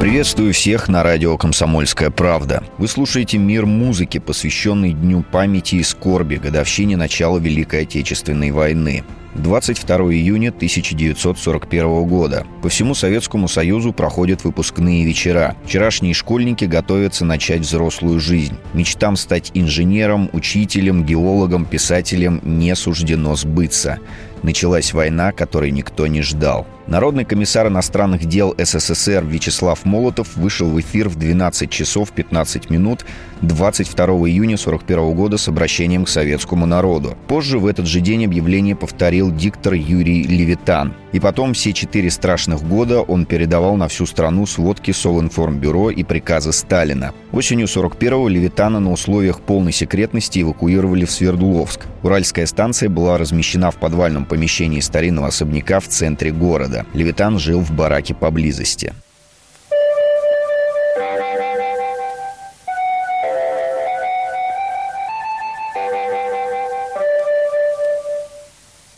Приветствую 0.00 0.52
всех 0.52 0.88
на 0.88 1.02
радио 1.02 1.38
«Комсомольская 1.38 2.10
правда». 2.10 2.62
Вы 2.78 2.88
слушаете 2.88 3.38
«Мир 3.38 3.64
музыки», 3.64 4.18
посвященный 4.18 4.92
Дню 4.92 5.22
памяти 5.22 5.76
и 5.76 5.82
скорби, 5.82 6.34
годовщине 6.36 6.96
начала 6.96 7.38
Великой 7.38 7.82
Отечественной 7.82 8.50
войны. 8.50 9.04
22 9.34 9.96
июня 10.12 10.50
1941 10.50 12.04
года. 12.04 12.46
По 12.62 12.68
всему 12.68 12.94
Советскому 12.94 13.48
Союзу 13.48 13.92
проходят 13.92 14.44
выпускные 14.44 15.04
вечера. 15.04 15.56
Вчерашние 15.64 16.14
школьники 16.14 16.64
готовятся 16.64 17.24
начать 17.24 17.60
взрослую 17.60 18.20
жизнь. 18.20 18.56
Мечтам 18.74 19.16
стать 19.16 19.50
инженером, 19.54 20.28
учителем, 20.32 21.04
геологом, 21.04 21.64
писателем 21.64 22.40
не 22.44 22.74
суждено 22.76 23.34
сбыться. 23.36 23.98
Началась 24.44 24.92
война, 24.92 25.32
которой 25.32 25.70
никто 25.70 26.06
не 26.06 26.20
ждал. 26.20 26.66
Народный 26.86 27.24
комиссар 27.24 27.68
иностранных 27.68 28.26
дел 28.26 28.54
СССР 28.58 29.24
Вячеслав 29.24 29.86
Молотов 29.86 30.36
вышел 30.36 30.68
в 30.68 30.78
эфир 30.78 31.08
в 31.08 31.16
12 31.16 31.70
часов 31.70 32.12
15 32.12 32.68
минут 32.68 33.06
22 33.40 34.04
июня 34.04 34.56
1941 34.56 35.14
года 35.14 35.38
с 35.38 35.48
обращением 35.48 36.04
к 36.04 36.10
советскому 36.10 36.66
народу. 36.66 37.16
Позже 37.26 37.58
в 37.58 37.66
этот 37.66 37.86
же 37.86 38.00
день 38.00 38.26
объявление 38.26 38.76
повторил 38.76 39.34
диктор 39.34 39.72
Юрий 39.72 40.24
Левитан. 40.24 40.92
И 41.12 41.20
потом 41.20 41.54
все 41.54 41.72
четыре 41.72 42.10
страшных 42.10 42.62
года 42.62 43.00
он 43.00 43.24
передавал 43.24 43.76
на 43.76 43.88
всю 43.88 44.04
страну 44.04 44.44
сводки 44.46 44.90
Совинформбюро 44.90 45.90
и 45.90 46.02
приказы 46.02 46.52
Сталина. 46.52 47.12
Осенью 47.32 47.66
41-го 47.66 48.28
Левитана 48.28 48.80
на 48.80 48.92
условиях 48.92 49.40
полной 49.40 49.72
секретности 49.72 50.42
эвакуировали 50.42 51.04
в 51.04 51.10
Свердловск. 51.10 51.86
Уральская 52.02 52.46
станция 52.46 52.88
была 52.88 53.16
размещена 53.16 53.70
в 53.70 53.76
подвальном 53.76 54.26
помещении 54.34 54.80
старинного 54.80 55.28
особняка 55.28 55.78
в 55.78 55.86
центре 55.86 56.32
города. 56.32 56.84
Левитан 56.92 57.38
жил 57.38 57.60
в 57.60 57.70
бараке 57.70 58.14
поблизости. 58.14 58.92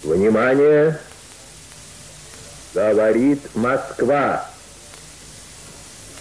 Внимание! 0.03 0.99
Говорит 2.73 3.43
Москва. 3.55 4.49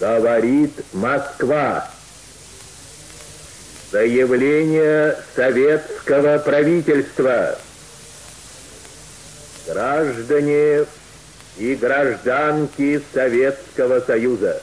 Говорит 0.01 0.73
Москва. 0.91 1.89
Заявление 3.93 5.15
советского 5.37 6.37
правительства. 6.39 7.57
Граждане 9.67 10.85
и 11.57 11.75
гражданки 11.75 13.01
Советского 13.13 13.99
Союза. 14.01 14.61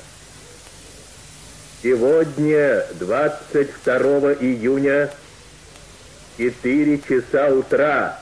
Сегодня, 1.82 2.84
22 3.00 4.34
июня, 4.34 5.10
4 6.38 7.00
часа 7.08 7.48
утра, 7.48 8.18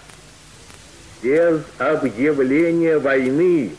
без 1.22 1.60
объявления 1.78 2.98
войны 2.98 3.72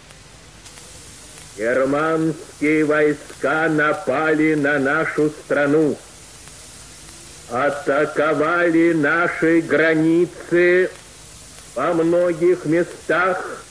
германские 1.57 2.85
войска 2.85 3.67
напали 3.69 4.53
на 4.53 4.77
нашу 4.77 5.29
страну, 5.29 5.97
атаковали 7.49 8.93
наши 8.93 9.61
границы 9.61 10.91
во 11.75 11.93
многих 11.93 12.65
местах 12.65 13.63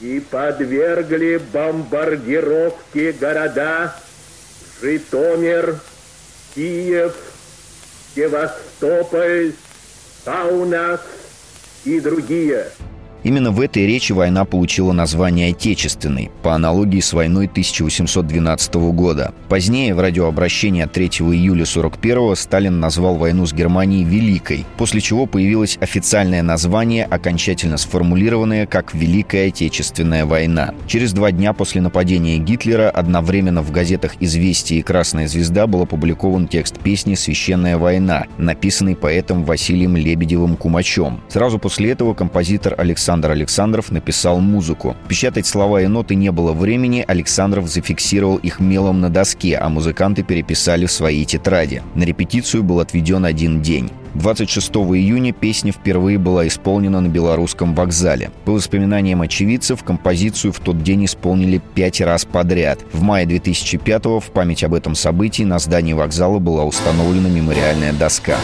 и 0.00 0.20
подвергли 0.20 1.40
бомбардировке 1.52 3.12
города 3.12 3.94
Житомир, 4.80 5.78
Киев, 6.54 7.14
Севастополь, 8.14 9.52
Каунас, 10.24 11.00
и 11.84 12.00
другие. 12.00 12.70
Именно 13.24 13.52
в 13.52 13.60
этой 13.60 13.86
речи 13.86 14.12
война 14.12 14.44
получила 14.44 14.92
название 14.92 15.52
«Отечественной», 15.52 16.30
по 16.42 16.54
аналогии 16.54 16.98
с 16.98 17.12
войной 17.12 17.46
1812 17.46 18.74
года. 18.74 19.32
Позднее, 19.48 19.94
в 19.94 20.00
радиообращении 20.00 20.82
от 20.82 20.92
3 20.92 21.06
июля 21.06 21.64
41 21.64 22.34
Сталин 22.34 22.80
назвал 22.80 23.14
войну 23.14 23.46
с 23.46 23.52
Германией 23.52 24.02
«Великой», 24.02 24.66
после 24.76 25.00
чего 25.00 25.26
появилось 25.26 25.78
официальное 25.80 26.42
название, 26.42 27.04
окончательно 27.04 27.76
сформулированное 27.76 28.66
как 28.66 28.92
«Великая 28.92 29.48
Отечественная 29.48 30.26
война». 30.26 30.74
Через 30.88 31.12
два 31.12 31.30
дня 31.30 31.52
после 31.52 31.80
нападения 31.80 32.38
Гитлера 32.38 32.90
одновременно 32.90 33.62
в 33.62 33.70
газетах 33.70 34.16
«Известия» 34.18 34.80
и 34.80 34.82
«Красная 34.82 35.28
звезда» 35.28 35.68
был 35.68 35.82
опубликован 35.82 36.48
текст 36.48 36.76
песни 36.80 37.14
«Священная 37.14 37.78
война», 37.78 38.26
написанный 38.36 38.96
поэтом 38.96 39.44
Василием 39.44 39.94
Лебедевым-Кумачом. 39.96 41.20
Сразу 41.28 41.60
после 41.60 41.92
этого 41.92 42.14
композитор 42.14 42.74
Александр 42.76 43.11
Александр 43.12 43.32
Александров 43.32 43.90
написал 43.90 44.40
музыку. 44.40 44.96
Печатать 45.06 45.46
слова 45.46 45.82
и 45.82 45.86
ноты 45.86 46.14
не 46.14 46.32
было 46.32 46.54
времени, 46.54 47.04
Александров 47.06 47.68
зафиксировал 47.68 48.36
их 48.36 48.58
мелом 48.58 49.02
на 49.02 49.10
доске, 49.10 49.58
а 49.58 49.68
музыканты 49.68 50.22
переписали 50.22 50.86
в 50.86 50.92
свои 50.92 51.26
тетради. 51.26 51.82
На 51.94 52.04
репетицию 52.04 52.62
был 52.62 52.80
отведен 52.80 53.26
один 53.26 53.60
день. 53.60 53.90
26 54.14 54.70
июня 54.70 55.32
песня 55.32 55.72
впервые 55.72 56.16
была 56.16 56.46
исполнена 56.46 57.00
на 57.02 57.08
белорусском 57.08 57.74
вокзале. 57.74 58.30
По 58.46 58.52
воспоминаниям 58.52 59.20
очевидцев, 59.20 59.84
композицию 59.84 60.52
в 60.52 60.60
тот 60.60 60.82
день 60.82 61.04
исполнили 61.04 61.60
пять 61.74 62.00
раз 62.00 62.24
подряд. 62.24 62.78
В 62.92 63.02
мае 63.02 63.26
2005 63.26 64.06
в 64.06 64.30
память 64.32 64.64
об 64.64 64.72
этом 64.72 64.94
событии 64.94 65.42
на 65.42 65.58
здании 65.58 65.92
вокзала 65.92 66.38
была 66.38 66.64
установлена 66.64 67.28
мемориальная 67.28 67.92
доска. 67.92 68.38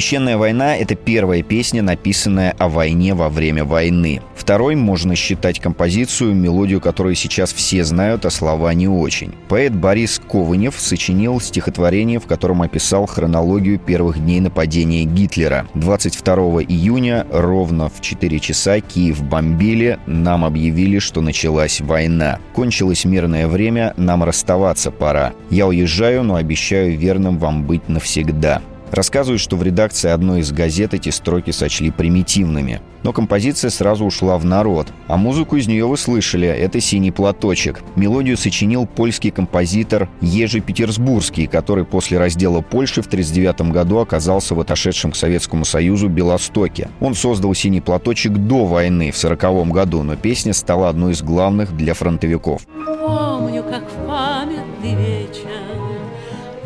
«Священная 0.00 0.38
война»— 0.38 0.76
это 0.78 0.94
первая 0.94 1.42
песня, 1.42 1.82
написанная 1.82 2.54
о 2.58 2.70
войне 2.70 3.12
во 3.12 3.28
время 3.28 3.66
войны. 3.66 4.22
Второй 4.34 4.74
можно 4.74 5.14
считать 5.14 5.60
композицию, 5.60 6.34
мелодию 6.34 6.80
которой 6.80 7.14
сейчас 7.14 7.52
все 7.52 7.84
знают, 7.84 8.24
а 8.24 8.30
слова 8.30 8.72
не 8.72 8.88
очень. 8.88 9.34
Поэт 9.50 9.74
Борис 9.74 10.18
Ковынев 10.26 10.76
сочинил 10.78 11.38
стихотворение, 11.38 12.18
в 12.18 12.24
котором 12.24 12.62
описал 12.62 13.04
хронологию 13.04 13.78
первых 13.78 14.18
дней 14.18 14.40
нападения 14.40 15.04
Гитлера. 15.04 15.66
22 15.74 16.62
июня 16.62 17.26
ровно 17.30 17.90
в 17.90 18.00
4 18.00 18.40
часа 18.40 18.80
Киев 18.80 19.22
бомбили, 19.22 19.98
нам 20.06 20.46
объявили, 20.46 20.98
что 20.98 21.20
началась 21.20 21.82
война. 21.82 22.38
Кончилось 22.54 23.04
мирное 23.04 23.46
время, 23.46 23.92
нам 23.98 24.24
расставаться 24.24 24.90
пора. 24.90 25.34
Я 25.50 25.66
уезжаю, 25.66 26.22
но 26.22 26.36
обещаю 26.36 26.96
верным 26.96 27.36
вам 27.36 27.64
быть 27.64 27.86
навсегда. 27.90 28.62
Рассказывают, 28.90 29.40
что 29.40 29.56
в 29.56 29.62
редакции 29.62 30.10
одной 30.10 30.40
из 30.40 30.52
газет 30.52 30.94
эти 30.94 31.10
строки 31.10 31.50
сочли 31.50 31.90
примитивными. 31.90 32.80
Но 33.02 33.12
композиция 33.12 33.70
сразу 33.70 34.04
ушла 34.04 34.36
в 34.36 34.44
народ. 34.44 34.88
А 35.06 35.16
музыку 35.16 35.56
из 35.56 35.68
нее 35.68 35.86
вы 35.86 35.96
слышали. 35.96 36.48
Это 36.48 36.80
«Синий 36.80 37.10
платочек». 37.10 37.82
Мелодию 37.96 38.36
сочинил 38.36 38.86
польский 38.86 39.30
композитор 39.30 40.08
Ежи 40.20 40.60
Петербургский, 40.60 41.46
который 41.46 41.84
после 41.84 42.18
раздела 42.18 42.60
Польши 42.60 43.02
в 43.02 43.06
1939 43.06 43.72
году 43.72 43.98
оказался 43.98 44.54
в 44.54 44.60
отошедшем 44.60 45.12
к 45.12 45.16
Советскому 45.16 45.64
Союзу 45.64 46.08
Белостоке. 46.08 46.90
Он 47.00 47.14
создал 47.14 47.54
«Синий 47.54 47.80
платочек» 47.80 48.32
до 48.32 48.66
войны 48.66 49.12
в 49.12 49.18
1940 49.18 49.68
году, 49.72 50.02
но 50.02 50.16
песня 50.16 50.52
стала 50.52 50.88
одной 50.88 51.12
из 51.12 51.22
главных 51.22 51.76
для 51.76 51.94
фронтовиков. 51.94 52.62
Помню, 52.74 53.62
как 53.62 53.84
в 53.84 54.06
памятный 54.06 54.94
вечер 54.94 55.70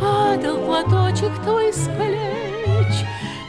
Падал 0.00 0.58
платочек 0.58 1.30
твой 1.44 1.72
с 1.72 1.88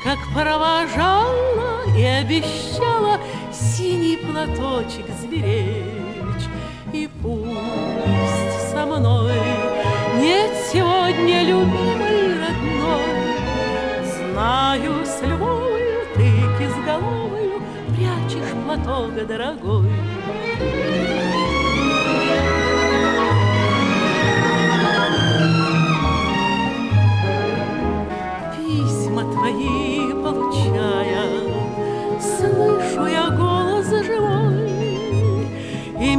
Как 0.06 0.20
провожала 0.36 1.84
и 1.98 2.04
обещала 2.04 3.20
Синий 3.52 4.18
платочек 4.18 5.08
сберечь. 5.20 6.46
И 6.94 7.10
пусть 7.24 8.70
со 8.72 8.86
мной 8.86 9.34
нет 10.20 10.52
сегодня 10.72 11.42
любимый 11.42 12.40
родной, 12.40 13.02
Знаю, 14.32 15.04
с 15.04 15.24
любовью 15.24 16.02
ты 16.14 16.30
кизголовою 16.60 17.64
Прячешь 17.88 18.54
платок 18.64 19.26
дорогой. 19.26 19.90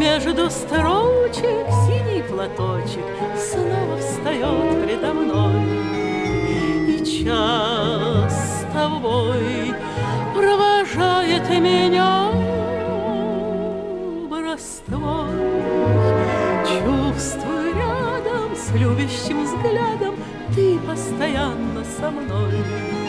Между 0.07 0.49
строчек 0.51 1.67
синий 1.85 2.23
платочек 2.23 3.05
Снова 3.37 3.99
встает 3.99 4.85
предо 4.85 5.13
мной. 5.13 5.67
И 6.89 7.05
час 7.05 8.61
с 8.61 8.73
тобой 8.73 9.75
провожает 10.35 11.49
меня 11.51 12.31
образ 14.25 14.83
твой. 14.87 15.27
Чувствую 16.65 17.75
рядом 17.75 18.55
с 18.55 18.71
любящим 18.75 19.45
взглядом 19.45 20.15
Ты 20.55 20.79
постоянно 20.87 21.85
со 21.99 22.11
мной. 22.11 23.06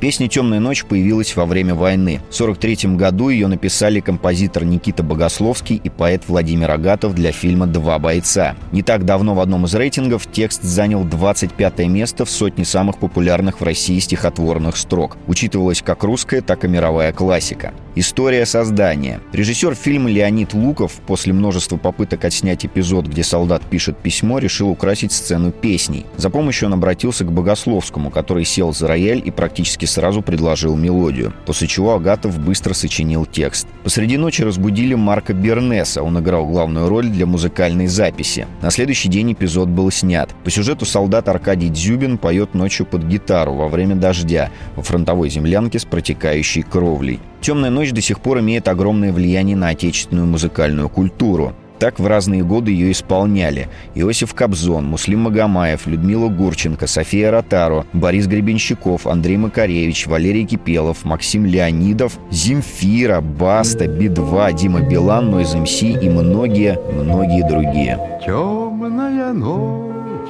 Песня 0.00 0.28
«Темная 0.28 0.60
ночь» 0.60 0.84
появилась 0.84 1.34
во 1.34 1.44
время 1.44 1.74
войны. 1.74 2.20
В 2.30 2.40
1943 2.40 2.94
году 2.94 3.30
ее 3.30 3.48
написали 3.48 3.98
композитор 3.98 4.64
Никита 4.64 5.02
Богословский 5.02 5.80
и 5.82 5.88
поэт 5.88 6.22
Владимир 6.28 6.70
Агатов 6.70 7.16
для 7.16 7.32
фильма 7.32 7.66
«Два 7.66 7.98
бойца». 7.98 8.54
Не 8.70 8.82
так 8.82 9.04
давно 9.04 9.34
в 9.34 9.40
одном 9.40 9.64
из 9.64 9.74
рейтингов 9.74 10.30
текст 10.30 10.62
занял 10.62 11.02
25 11.02 11.80
место 11.88 12.24
в 12.24 12.30
сотне 12.30 12.64
самых 12.64 12.98
популярных 12.98 13.60
в 13.60 13.64
России 13.64 13.98
стихотворных 13.98 14.76
строк. 14.76 15.16
Учитывалась 15.26 15.82
как 15.82 16.04
русская, 16.04 16.42
так 16.42 16.64
и 16.64 16.68
мировая 16.68 17.12
классика. 17.12 17.72
История 17.96 18.46
создания. 18.46 19.20
Режиссер 19.32 19.74
фильма 19.74 20.08
Леонид 20.08 20.54
Луков 20.54 20.92
после 21.04 21.32
множества 21.32 21.76
попыток 21.76 22.24
отснять 22.24 22.64
эпизод, 22.64 23.08
где 23.08 23.24
солдат 23.24 23.62
пишет 23.68 23.96
письмо, 23.96 24.38
решил 24.38 24.68
украсить 24.68 25.10
сцену 25.10 25.50
песней. 25.50 26.06
За 26.16 26.30
помощью 26.30 26.68
он 26.68 26.74
обратился 26.74 27.24
к 27.24 27.32
Богословскому, 27.32 28.12
который 28.12 28.44
сел 28.44 28.72
за 28.72 28.86
рояль 28.86 29.20
и 29.24 29.32
практически 29.32 29.87
сразу 29.88 30.22
предложил 30.22 30.76
мелодию, 30.76 31.32
после 31.46 31.66
чего 31.66 31.94
Агатов 31.94 32.38
быстро 32.38 32.74
сочинил 32.74 33.26
текст. 33.26 33.66
Посреди 33.82 34.16
ночи 34.16 34.42
разбудили 34.42 34.94
Марка 34.94 35.32
Бернеса, 35.32 36.02
он 36.02 36.18
играл 36.18 36.46
главную 36.46 36.88
роль 36.88 37.08
для 37.08 37.26
музыкальной 37.26 37.86
записи. 37.86 38.46
На 38.62 38.70
следующий 38.70 39.08
день 39.08 39.32
эпизод 39.32 39.68
был 39.68 39.90
снят. 39.90 40.30
По 40.44 40.50
сюжету 40.50 40.84
солдат 40.84 41.28
Аркадий 41.28 41.68
Дзюбин 41.68 42.18
поет 42.18 42.54
ночью 42.54 42.86
под 42.86 43.04
гитару 43.04 43.54
во 43.54 43.68
время 43.68 43.96
дождя 43.96 44.50
во 44.76 44.82
фронтовой 44.82 45.30
землянке 45.30 45.78
с 45.78 45.84
протекающей 45.84 46.62
кровлей. 46.62 47.20
«Темная 47.40 47.70
ночь» 47.70 47.92
до 47.92 48.00
сих 48.00 48.20
пор 48.20 48.40
имеет 48.40 48.68
огромное 48.68 49.12
влияние 49.12 49.56
на 49.56 49.68
отечественную 49.68 50.26
музыкальную 50.26 50.88
культуру. 50.88 51.54
Так 51.78 52.00
в 52.00 52.06
разные 52.06 52.42
годы 52.42 52.72
ее 52.72 52.90
исполняли 52.90 53.68
Иосиф 53.94 54.34
Кобзон, 54.34 54.86
Муслим 54.86 55.20
Магомаев, 55.20 55.86
Людмила 55.86 56.28
Гурченко, 56.28 56.86
София 56.86 57.30
Ротаро, 57.30 57.86
Борис 57.92 58.26
Гребенщиков, 58.26 59.06
Андрей 59.06 59.36
Макаревич, 59.36 60.06
Валерий 60.06 60.44
Кипелов, 60.44 61.04
Максим 61.04 61.46
Леонидов, 61.46 62.18
Земфира, 62.30 63.20
Баста, 63.20 63.86
Би-2, 63.86 64.52
Дима 64.54 64.80
Билан, 64.80 65.30
Нойз 65.30 65.54
МС 65.54 65.82
и 65.82 66.08
многие-многие 66.08 67.46
другие. 67.48 68.20
Темная 68.24 69.32
ночь, 69.32 70.28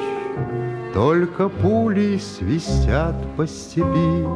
только 0.92 1.48
пули 1.48 2.18
свистят 2.18 3.14
по 3.36 3.46
степи, 3.46 4.26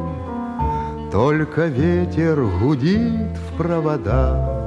Только 1.11 1.67
ветер 1.67 2.43
гудит 2.59 3.37
в 3.37 3.57
провода, 3.57 4.62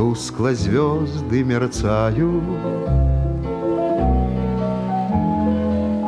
Тускло 0.00 0.54
звезды 0.54 1.44
мерцают. 1.44 2.42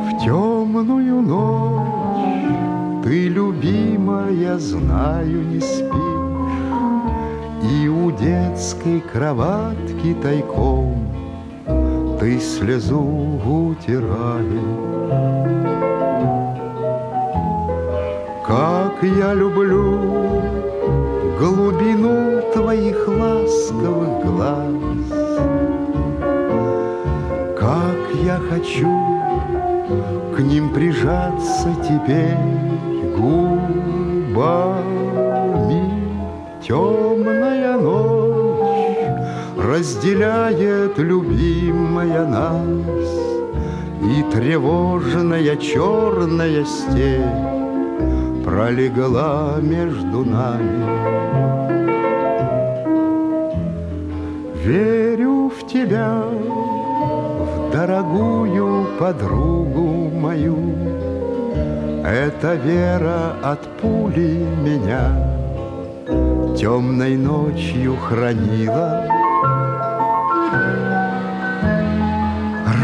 В 0.07 0.19
темную 0.19 1.21
ночь 1.21 3.03
ты, 3.03 3.27
любимая, 3.27 4.57
знаю, 4.57 5.43
не 5.47 5.59
спишь, 5.59 5.91
И 7.71 7.87
у 7.87 8.09
детской 8.09 8.99
кроватки 8.99 10.15
тайком 10.23 10.95
Ты 12.19 12.39
слезу 12.39 12.99
утираешь. 13.45 14.47
Как 18.43 19.03
я 19.03 19.35
люблю 19.35 20.32
глубину 21.43 22.41
твоих 22.53 23.05
ласковых 23.05 24.25
глаз. 24.25 24.73
Как 27.59 27.99
я 28.23 28.39
хочу 28.49 28.87
к 30.33 30.39
ним 30.39 30.73
прижаться 30.73 31.69
теперь 31.83 32.37
губами. 33.17 33.73
Темная 36.65 37.77
ночь 37.77 39.03
разделяет 39.57 40.97
любимая 40.97 42.25
нас, 42.25 43.09
И 44.01 44.23
тревожная 44.31 45.57
черная 45.57 46.63
степь 46.63 48.45
пролегла 48.45 49.57
между 49.61 50.23
нами. 50.23 51.02
Верю 54.63 55.49
в 55.49 55.67
тебя, 55.67 56.23
в 56.23 57.71
дорогую 57.73 58.87
подругу 58.97 60.09
мою. 60.09 60.55
Эта 62.05 62.55
вера 62.55 63.35
от 63.43 63.59
пули 63.81 64.45
меня 64.63 65.33
темной 66.57 67.17
ночью 67.17 67.97
хранила. 67.97 69.05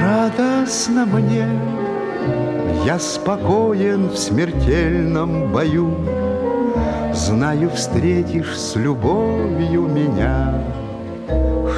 Радостно 0.01 1.05
мне 1.05 1.47
я 2.85 2.99
спокоен 2.99 4.09
в 4.09 4.17
смертельном 4.17 5.49
бою, 5.53 5.95
Знаю, 7.13 7.69
встретишь 7.69 8.59
с 8.59 8.75
любовью 8.75 9.83
меня 9.83 10.61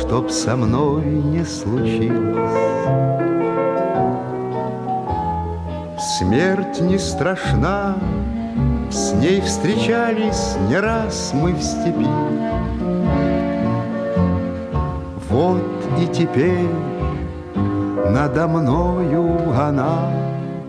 чтоб 0.01 0.31
со 0.31 0.55
мной 0.55 1.05
не 1.05 1.45
случилось. 1.45 2.51
Смерть 6.17 6.81
не 6.81 6.97
страшна, 6.97 7.95
с 8.89 9.13
ней 9.13 9.41
встречались 9.41 10.55
не 10.67 10.79
раз 10.79 11.31
мы 11.33 11.53
в 11.53 11.61
степи. 11.61 12.07
Вот 15.29 15.63
и 15.99 16.07
теперь 16.07 16.67
надо 18.09 18.47
мною 18.47 19.51
она 19.55 20.09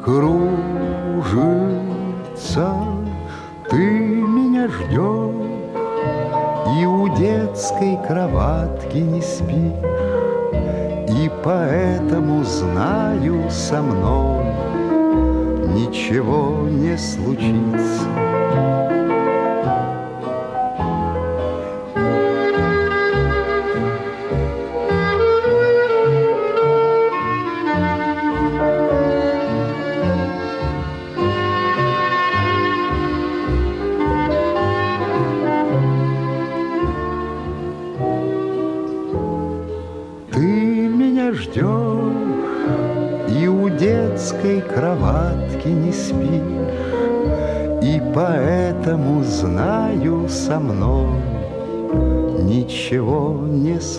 кружится. 0.04 0.52
Ты 3.70 3.76
меня 3.76 4.68
ждешь 4.68 5.21
детской 7.16 7.98
кроватки 8.06 8.98
не 8.98 9.20
спишь, 9.20 9.72
И 11.08 11.30
поэтому 11.44 12.44
знаю 12.44 13.50
со 13.50 13.82
мной 13.82 14.44
Ничего 15.74 16.68
не 16.68 16.96
случится. 16.98 18.31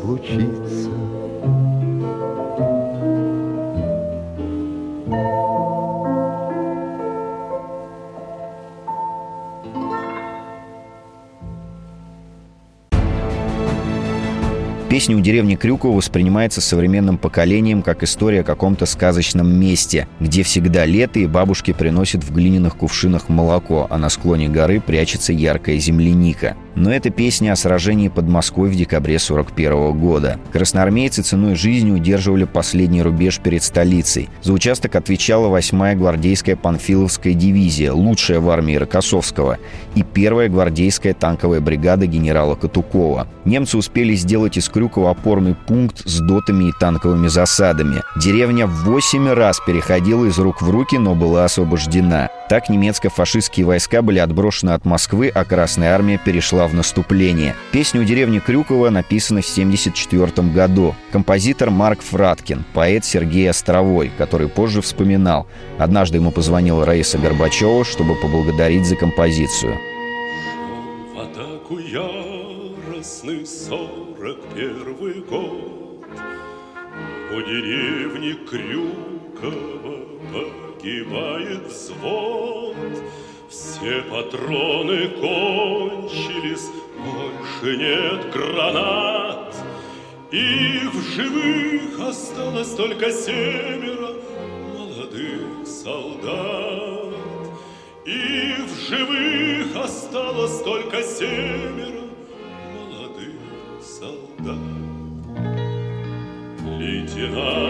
Случится. 0.04 0.90
Песня 14.90 15.18
у 15.18 15.22
деревни 15.22 15.56
Крюкова 15.56 15.98
воспринимается 15.98 16.62
современным 16.62 17.18
поколением 17.18 17.82
как 17.82 18.04
история 18.04 18.42
о 18.42 18.44
каком-то 18.44 18.86
сказочном 18.86 19.52
месте, 19.52 20.08
где 20.20 20.44
всегда 20.44 20.86
лето 20.86 21.18
и 21.18 21.26
бабушки 21.26 21.74
приносят 21.74 22.24
в 22.24 22.32
глиняных 22.32 22.78
кувшинах 22.78 23.28
молоко, 23.28 23.88
а 23.90 23.98
на 23.98 24.10
склоне 24.10 24.50
горы 24.50 24.80
прячется 24.80 25.34
яркая 25.34 25.78
земляника. 25.80 26.56
Но 26.76 26.92
это 26.92 27.10
песня 27.10 27.52
о 27.52 27.56
сражении 27.56 28.08
под 28.08 28.28
Москвой 28.28 28.70
в 28.70 28.76
декабре 28.76 29.20
41 29.20 29.92
года. 30.00 30.40
Красноармейцы 30.52 31.22
ценой 31.22 31.56
жизни 31.56 31.92
удерживали 31.92 32.46
последний 32.46 33.02
рубеж 33.02 33.40
перед 33.40 33.64
столицей. 33.64 34.30
За 34.42 34.54
участок 34.54 34.96
отвечала 34.96 35.56
8-я 35.56 35.96
гвардейская 35.96 36.56
Панфиловская 36.56 37.34
дивизия, 37.34 37.92
лучшая 37.92 38.40
в 38.40 38.50
армии 38.50 38.76
Рокоссовского, 38.76 39.58
и 39.96 40.02
1-я 40.02 40.50
гвардейская 40.50 41.14
танковая 41.14 41.62
бригада 41.62 42.08
генерала 42.08 42.56
Катукова. 42.56 43.28
Немцы 43.46 43.78
успели 43.78 44.16
сделать 44.16 44.58
из 44.58 44.70
Крюкова 44.70 45.12
опорный 45.12 45.56
пункт 45.56 46.08
с 46.08 46.20
дотами 46.20 46.70
и 46.70 46.74
танковыми 46.80 47.28
засадами. 47.28 48.02
Деревня 48.16 48.68
в 48.68 48.86
8 48.86 49.30
раз 49.34 49.60
переходила 49.66 50.26
из 50.26 50.40
рук 50.40 50.62
в 50.62 50.70
руки, 50.70 50.98
но 50.98 51.14
была 51.14 51.46
освобождена. 51.46 52.30
Так 52.50 52.70
немецко-фашистские 52.70 53.66
войска 53.66 54.02
были 54.02 54.20
отброшены 54.20 54.72
от 54.72 54.86
Москвы, 54.86 55.32
а 55.34 55.46
Красная 55.46 55.94
армия 55.94 56.20
перешла 56.24 56.68
в 56.68 56.74
наступление. 56.74 57.56
Песня 57.72 58.02
у 58.02 58.04
деревни 58.04 58.40
Крюкова 58.40 58.90
написана 58.90 59.42
в 59.42 59.46
1974 59.46 60.50
году. 60.50 60.94
Композитор 61.12 61.70
Марк 61.70 62.02
Фраткин, 62.02 62.66
поэт 62.74 63.06
Сергей 63.06 63.50
Островой, 63.50 64.12
который 64.18 64.50
позже 64.50 64.82
вспоминал. 64.82 65.48
Однажды 65.80 66.18
ему 66.18 66.32
позвонила 66.32 66.86
Раиса 66.86 67.18
Горбачева, 67.18 67.86
чтобы 67.86 68.16
поблагодарить 68.16 68.86
за 68.86 68.98
композицию. 68.98 69.78
В 71.16 71.20
атаку 71.20 71.78
яростный 71.80 73.46
сорок 73.46 74.40
первый 74.54 75.22
год 75.22 76.06
У 77.32 77.42
деревни 77.42 78.34
Крюкова 78.46 79.94
погибает 80.84 81.68
взвод 81.68 82.76
все 83.50 84.02
патроны 84.02 85.08
кончились, 85.10 86.70
больше 86.98 87.78
нет 87.78 88.32
гранат. 88.34 89.56
И 90.32 90.82
в 90.92 91.02
живых 91.16 92.00
осталось 92.00 92.76
только 92.76 93.12
семеро 93.12 94.16
молодых 94.76 95.66
солдат. 95.66 97.14
И 98.06 98.56
в 98.68 98.90
живых 98.90 99.76
осталось 99.78 100.62
только 100.64 101.02
семеро 101.02 102.08
молодых 102.74 103.36
солдат. 103.82 104.58
Лейтенант 106.78 107.63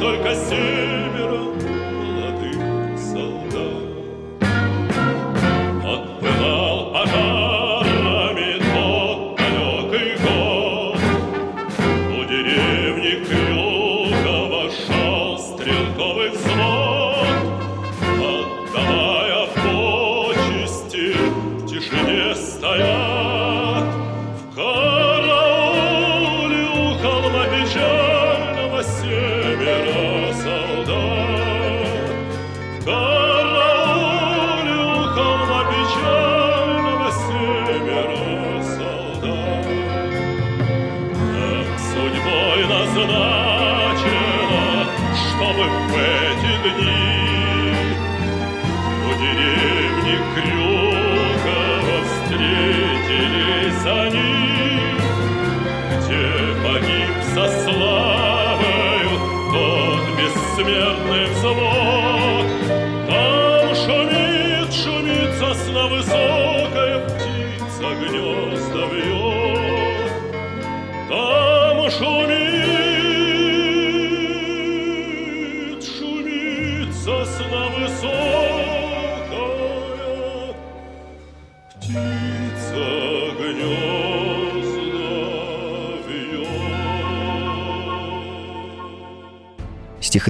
только 0.00 0.34
семеро 0.34 1.42
молодых 1.98 2.98
солдат. 2.98 3.84
Отпылал 5.84 6.92
пожарами 6.92 7.37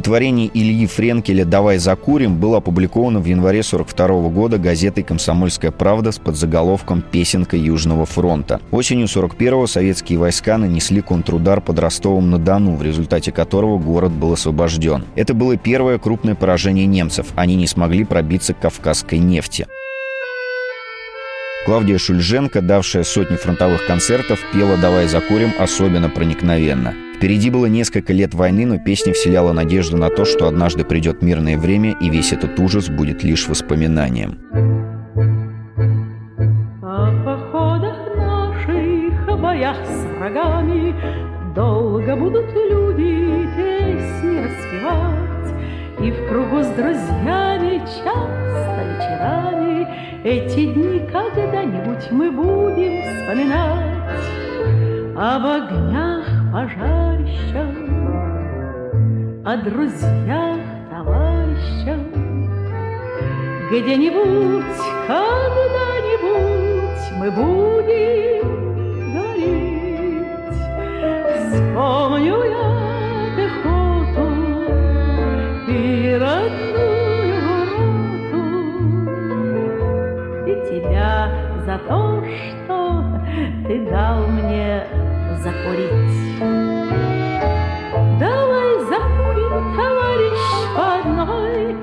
Стихотворение 0.09 0.51
Ильи 0.55 0.87
Френкеля 0.87 1.45
«Давай 1.45 1.77
закурим» 1.77 2.39
было 2.39 2.57
опубликовано 2.57 3.21
в 3.21 3.27
январе 3.27 3.63
42 3.63 4.31
года 4.31 4.57
газетой 4.57 5.05
«Комсомольская 5.05 5.71
правда» 5.71 6.13
с 6.13 6.19
подзаголовком 6.19 7.03
«Песенка 7.03 7.59
Южного 7.59 8.07
фронта». 8.07 8.59
Осенью 8.71 9.07
41-го 9.07 9.67
советские 9.67 10.19
войска 10.19 10.57
нанесли 10.57 11.03
контрудар 11.03 11.61
под 11.61 11.79
Ростовом-на-Дону, 11.79 12.77
в 12.77 12.83
результате 12.83 13.33
которого 13.33 13.77
город 13.77 14.13
был 14.13 14.33
освобожден. 14.33 15.05
Это 15.15 15.35
было 15.35 15.59
первое 15.59 15.99
крупное 15.99 16.35
поражение 16.35 16.87
немцев. 16.87 17.27
Они 17.35 17.55
не 17.55 17.67
смогли 17.67 18.05
пробиться 18.05 18.55
к 18.55 18.61
кавказской 18.61 19.19
нефти. 19.19 19.67
Клавдия 21.67 21.99
Шульженко, 21.99 22.63
давшая 22.63 23.05
сотни 23.05 23.37
фронтовых 23.37 23.87
концертов, 23.87 24.39
пела 24.55 24.79
«Давай 24.79 25.07
закурим» 25.07 25.53
особенно 25.59 26.09
проникновенно. 26.09 26.95
Впереди 27.19 27.51
было 27.51 27.67
несколько 27.67 28.13
лет 28.13 28.33
войны, 28.33 28.65
но 28.65 28.79
песня 28.79 29.13
вселяла 29.13 29.53
надежду 29.53 29.97
на 29.97 30.09
то, 30.09 30.25
что 30.25 30.47
однажды 30.47 30.85
придет 30.85 31.21
мирное 31.21 31.59
время, 31.59 31.97
и 32.01 32.09
весь 32.09 32.33
этот 32.33 32.57
ужас 32.61 32.89
будет 32.89 33.25
лишь 33.25 33.49
воспоминанием. 33.49 34.39
О 36.81 37.11
походах 37.25 37.97
наших, 38.17 39.29
о 39.29 39.37
боях 39.37 39.77
с 39.85 40.05
врагами 40.17 40.95
Долго 41.57 42.15
будут 42.15 42.47
люди 42.55 43.49
песни 43.57 44.45
распевать 44.45 45.55
И 46.01 46.13
в 46.13 46.29
кругу 46.29 46.63
с 46.63 46.69
друзьями 46.69 47.79
часто 47.81 48.85
вечерами 48.87 49.89
Эти 50.23 50.73
дни 50.73 51.01
когда-нибудь 51.11 52.13
мы 52.13 52.31
будем 52.31 53.03
вспоминать 53.03 53.99
Об 55.17 55.47
огнях 55.47 56.38
пожарищах, 56.53 57.75
о 59.45 59.57
друзьях 59.59 60.61
товарищах 60.91 62.01
где-нибудь, 63.71 64.81
когда-нибудь 65.07 66.39
мы 67.19 67.31
будем 67.31 68.47
гореть. 69.13 70.59
Вспомню 71.51 72.37
я 72.45 72.69
пехоту 73.37 74.29
и 75.69 75.73
родную 76.19 77.37
роту, 78.33 78.45
и 80.47 80.53
тебя 80.71 81.15
за 81.67 81.77
то, 81.87 82.01
что 82.25 82.77
ты 83.67 83.75
дал 83.91 84.19
мне 84.29 84.38
закурить. 85.43 86.39
Давай 88.19 88.81
закурим, 88.91 89.77
товарищ, 89.77 90.41
по 90.75 90.85
одной, 90.99 91.77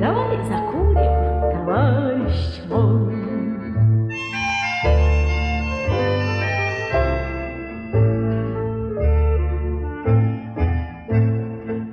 Давай 0.00 0.36
закурим, 0.44 1.14
товарищ 1.52 2.60
мой. 2.68 3.12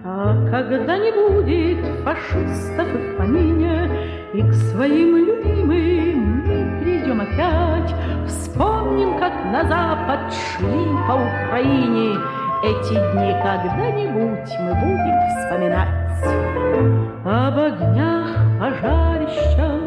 А 0.03 0.49
когда 0.51 0.97
не 0.97 1.11
будет 1.11 1.85
фашистов 2.03 2.87
в 2.87 3.17
помине, 3.17 3.89
И 4.33 4.41
к 4.41 4.53
своим 4.53 5.17
любимым 5.17 5.48
На 9.51 9.63
запад 9.63 10.33
шли 10.33 10.85
по 11.07 11.13
Украине, 11.13 12.17
Эти 12.61 12.93
дни 12.93 13.33
когда-нибудь 13.41 14.51
мы 14.59 14.73
будем 14.75 15.17
вспоминать. 15.29 15.89
Об 17.23 17.57
огнях 17.57 18.27
пожарищах, 18.59 19.81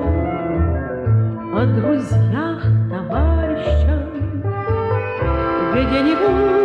о 1.55 1.67
друзьях, 1.67 2.63
товарищах, 2.91 4.09
где-нибудь, 5.73 6.62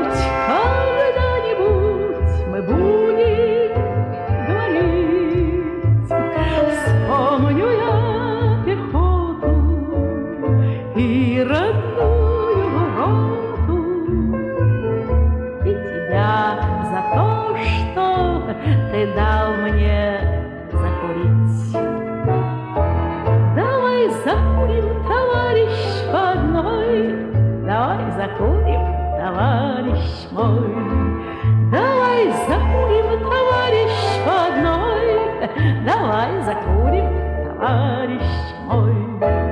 zakorim, 36.48 37.08
tavarish 37.60 38.36
moj. 38.68 39.47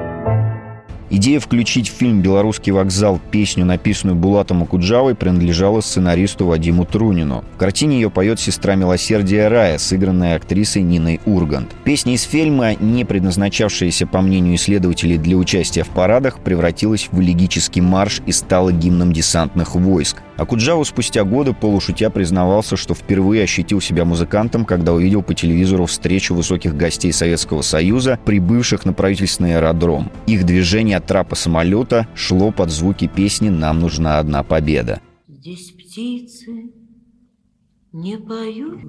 Идея 1.11 1.39
включить 1.39 1.89
в 1.89 1.93
фильм 1.93 2.21
«Белорусский 2.21 2.71
вокзал» 2.71 3.19
песню, 3.29 3.63
написанную 3.63 4.15
Булатом 4.15 4.63
Акуджавой, 4.63 5.13
принадлежала 5.13 5.81
сценаристу 5.81 6.47
Вадиму 6.47 6.83
Трунину. 6.85 7.43
В 7.55 7.57
картине 7.57 7.97
ее 7.97 8.09
поет 8.09 8.39
сестра 8.39 8.73
милосердия 8.73 9.47
Рая, 9.47 9.77
сыгранная 9.77 10.35
актрисой 10.35 10.81
Ниной 10.81 11.21
Ургант. 11.25 11.75
Песня 11.83 12.15
из 12.15 12.23
фильма, 12.23 12.73
не 12.75 13.05
предназначавшаяся, 13.05 14.07
по 14.07 14.21
мнению 14.21 14.55
исследователей, 14.55 15.17
для 15.17 15.37
участия 15.37 15.83
в 15.83 15.89
парадах, 15.89 16.39
превратилась 16.39 17.07
в 17.11 17.21
элегический 17.21 17.81
марш 17.81 18.21
и 18.25 18.31
стала 18.31 18.71
гимном 18.71 19.13
десантных 19.13 19.75
войск. 19.75 20.17
Акуджава 20.37 20.83
спустя 20.83 21.23
годы 21.23 21.53
полушутя 21.53 22.09
признавался, 22.09 22.75
что 22.75 22.93
впервые 22.93 23.43
ощутил 23.43 23.79
себя 23.79 24.03
музыкантом, 24.03 24.65
когда 24.65 24.91
увидел 24.91 25.21
по 25.21 25.33
телевизору 25.33 25.85
встречу 25.85 26.35
высоких 26.35 26.75
гостей 26.75 27.13
Советского 27.13 27.61
Союза, 27.61 28.19
прибывших 28.25 28.85
на 28.85 28.91
правительственный 28.91 29.55
аэродром. 29.55 30.11
Их 30.27 30.43
движение 30.43 30.97
трапа 31.05 31.35
самолета 31.35 32.07
шло 32.15 32.51
под 32.51 32.69
звуки 32.69 33.07
песни 33.07 33.49
«Нам 33.49 33.79
нужна 33.79 34.19
одна 34.19 34.43
победа». 34.43 35.01
Здесь 35.27 35.71
птицы 35.71 36.73
не 37.91 38.17
поют, 38.17 38.81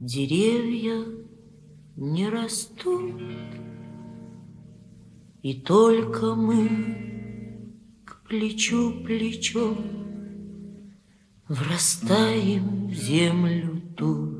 деревья 0.00 1.04
не 1.96 2.28
растут, 2.28 3.20
и 5.42 5.54
только 5.54 6.34
мы 6.34 6.68
к 8.04 8.26
плечу 8.28 9.04
плечо 9.04 9.76
врастаем 11.48 12.88
в 12.88 12.94
землю 12.94 13.82
ту. 13.96 14.37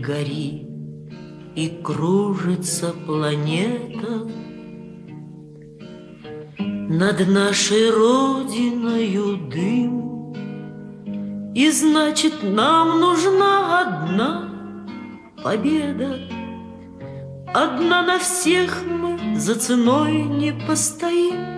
Гори 0.00 0.66
и 1.54 1.68
кружится 1.82 2.92
планета 3.06 4.28
Над 6.58 7.26
нашей 7.28 7.90
родиною 7.90 9.36
дым. 9.50 10.04
И 11.54 11.70
значит 11.70 12.42
нам 12.42 13.00
нужна 13.00 13.80
одна 13.80 14.54
победа 15.42 16.18
Одна 17.54 18.02
на 18.02 18.18
всех 18.18 18.82
мы 18.84 19.36
за 19.36 19.54
ценой 19.54 20.22
не 20.22 20.52
постоим 20.52 21.54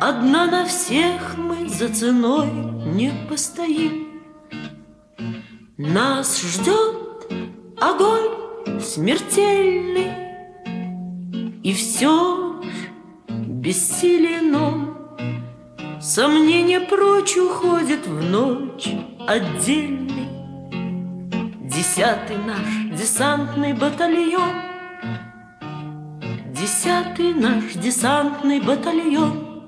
Одна 0.00 0.46
на 0.46 0.64
всех 0.64 1.36
мы 1.36 1.68
за 1.68 1.88
ценой 1.88 2.48
не 2.94 3.12
постоим 3.28 4.09
Нас 5.82 6.42
ждет 6.42 7.32
огонь 7.80 8.80
смертельный, 8.82 10.12
И 11.62 11.72
все 11.72 12.60
ж 12.60 12.66
бессилен 13.30 14.54
он. 14.54 14.96
Сомнения 16.02 16.80
прочь 16.80 17.34
уходят 17.38 18.06
в 18.06 18.22
ночь 18.30 18.90
отдельный. 19.26 20.28
Десятый 21.62 22.36
наш 22.36 22.98
десантный 23.00 23.72
батальон 23.72 24.52
Десятый 26.52 27.32
наш 27.32 27.72
десантный 27.72 28.60
батальон 28.60 29.62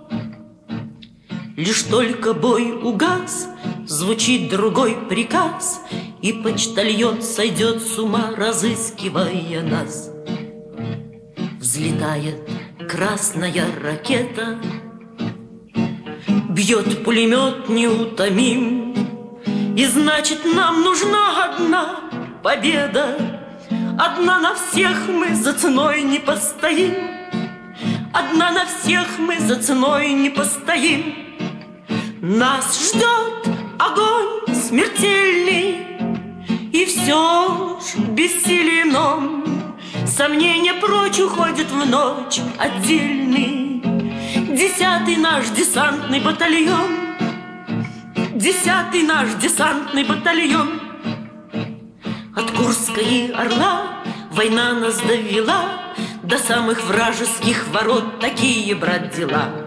Лишь 1.57 1.85
только 1.85 2.35
бой 2.35 2.71
угас, 2.73 3.49
звучит 3.93 4.49
другой 4.49 4.97
приказ, 5.09 5.83
И 6.23 6.33
почтальон 6.33 7.21
сойдет 7.21 7.83
с 7.83 7.99
ума, 7.99 8.33
разыскивая 8.37 9.63
нас. 9.63 10.11
Взлетает 11.61 12.49
красная 12.91 13.67
ракета, 13.83 14.59
Бьет 16.49 17.05
пулемет 17.05 17.69
неутомим, 17.69 18.95
И 19.77 19.85
значит 19.87 20.45
нам 20.45 20.83
нужна 20.83 21.45
одна 21.45 22.11
победа. 22.43 23.41
Одна 23.99 24.41
на 24.41 24.55
всех 24.55 25.07
мы 25.09 25.35
за 25.35 25.53
ценой 25.53 26.03
не 26.03 26.19
постоим, 26.19 26.95
Одна 28.13 28.53
на 28.53 28.65
всех 28.65 29.07
мы 29.19 29.39
за 29.39 29.57
ценой 29.57 30.13
не 30.13 30.31
постоим. 30.31 31.15
Нас 32.21 32.91
ждет 32.91 33.42
огонь 33.87 34.55
смертельный, 34.55 35.87
И 36.73 36.85
все 36.85 37.79
ж 37.81 37.99
бессилен. 38.11 38.97
Сомнения 40.07 40.75
прочь 40.75 41.21
уходят 41.21 41.71
в 41.71 41.87
ночь 41.87 42.41
отдельный. 42.59 43.83
Десятый 44.57 45.17
наш 45.17 45.49
десантный 45.51 46.21
батальон, 46.21 46.91
Десятый 48.35 49.03
наш 49.03 49.29
десантный 49.35 50.05
батальон. 50.05 50.81
От 52.37 52.51
Курска 52.53 53.01
и 53.01 53.31
Орла 53.33 54.03
война 54.31 54.73
нас 54.73 54.99
довела 55.01 55.95
До 56.23 56.39
самых 56.39 56.83
вражеских 56.85 57.67
ворот 57.69 58.21
такие, 58.21 58.75
брат, 58.75 59.15
дела. 59.15 59.62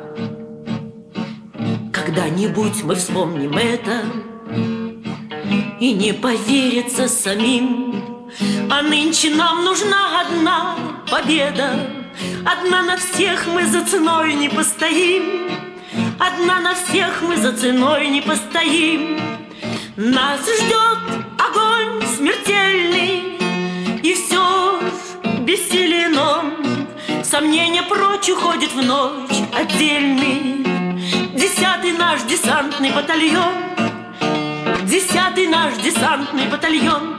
Когда-нибудь 2.15 2.81
мы 2.83 2.95
вспомним 2.95 3.57
это 3.57 4.03
И 5.81 5.91
не 5.91 6.13
поверится 6.13 7.09
самим. 7.09 8.31
А 8.71 8.81
нынче 8.81 9.31
нам 9.31 9.65
нужна 9.65 10.21
одна 10.21 10.77
победа. 11.11 11.71
Одна 12.45 12.83
на 12.83 12.95
всех 12.95 13.45
мы 13.47 13.65
за 13.65 13.83
ценой 13.83 14.33
не 14.35 14.47
постоим. 14.47 15.51
Одна 16.17 16.61
на 16.61 16.73
всех 16.73 17.21
мы 17.21 17.35
за 17.35 17.51
ценой 17.51 18.07
не 18.07 18.21
постоим. 18.21 19.19
Нас 19.97 20.39
ждет 20.39 20.99
огонь 21.37 22.01
смертельный 22.15 23.37
И 24.03 24.13
все 24.13 24.79
ж 24.79 25.39
бессилен 25.41 26.17
он 26.17 26.53
Сомнения 27.25 27.83
прочь 27.83 28.29
уходит 28.29 28.71
в 28.71 28.81
ночь 28.81 29.37
отдельный 29.53 30.65
Десятый 31.05 31.91
наш 31.91 32.23
десантный 32.23 32.91
батальон. 32.91 33.53
Десятый 34.85 35.47
наш 35.47 35.75
десантный 35.75 36.47
батальон 36.47 37.15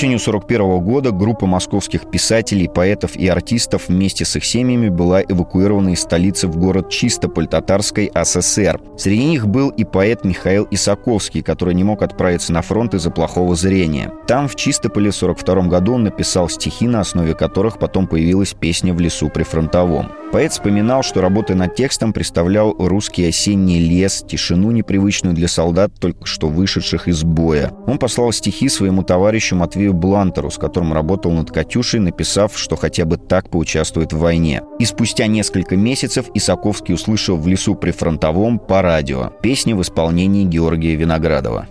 Осенью 0.00 0.18
41 0.18 0.80
года 0.80 1.10
группа 1.10 1.44
московских 1.44 2.10
писателей, 2.10 2.70
поэтов 2.70 3.16
и 3.16 3.28
артистов 3.28 3.88
вместе 3.88 4.24
с 4.24 4.34
их 4.34 4.46
семьями 4.46 4.88
была 4.88 5.20
эвакуирована 5.22 5.90
из 5.90 6.00
столицы 6.00 6.48
в 6.48 6.56
город 6.56 6.88
Чистополь 6.88 7.46
Татарской 7.46 8.10
ССР. 8.14 8.80
Среди 8.96 9.26
них 9.26 9.46
был 9.46 9.68
и 9.68 9.84
поэт 9.84 10.24
Михаил 10.24 10.66
Исаковский, 10.70 11.42
который 11.42 11.74
не 11.74 11.84
мог 11.84 12.00
отправиться 12.00 12.50
на 12.50 12.62
фронт 12.62 12.94
из-за 12.94 13.10
плохого 13.10 13.54
зрения. 13.54 14.10
Там, 14.26 14.48
в 14.48 14.56
Чистополе, 14.56 15.10
в 15.10 15.16
42 15.16 15.64
году 15.64 15.92
он 15.96 16.04
написал 16.04 16.48
стихи, 16.48 16.86
на 16.86 17.00
основе 17.00 17.34
которых 17.34 17.78
потом 17.78 18.06
появилась 18.06 18.54
песня 18.54 18.94
«В 18.94 19.00
лесу 19.00 19.28
при 19.28 19.42
фронтовом». 19.42 20.12
Поэт 20.32 20.52
вспоминал, 20.52 21.02
что 21.02 21.20
работая 21.20 21.56
над 21.56 21.74
текстом 21.74 22.12
представлял 22.12 22.72
русский 22.78 23.26
осенний 23.26 23.80
лес, 23.80 24.24
тишину 24.26 24.70
непривычную 24.70 25.34
для 25.34 25.48
солдат, 25.48 25.90
только 25.98 26.24
что 26.24 26.46
вышедших 26.46 27.08
из 27.08 27.24
боя. 27.24 27.72
Он 27.88 27.98
послал 27.98 28.30
стихи 28.30 28.68
своему 28.68 29.02
товарищу 29.02 29.56
Матвею 29.56 29.89
Блантеру, 29.92 30.50
с 30.50 30.58
которым 30.58 30.92
работал 30.92 31.32
над 31.32 31.50
«Катюшей», 31.50 32.00
написав, 32.00 32.58
что 32.58 32.76
хотя 32.76 33.04
бы 33.04 33.16
так 33.16 33.50
поучаствует 33.50 34.12
в 34.12 34.18
войне. 34.18 34.62
И 34.78 34.84
спустя 34.84 35.26
несколько 35.26 35.76
месяцев 35.76 36.26
Исаковский 36.34 36.94
услышал 36.94 37.36
в 37.36 37.46
лесу 37.48 37.74
при 37.74 37.90
фронтовом 37.90 38.58
по 38.58 38.82
радио 38.82 39.30
песни 39.42 39.72
в 39.72 39.82
исполнении 39.82 40.44
Георгия 40.44 40.94
Виноградова. 40.96 41.66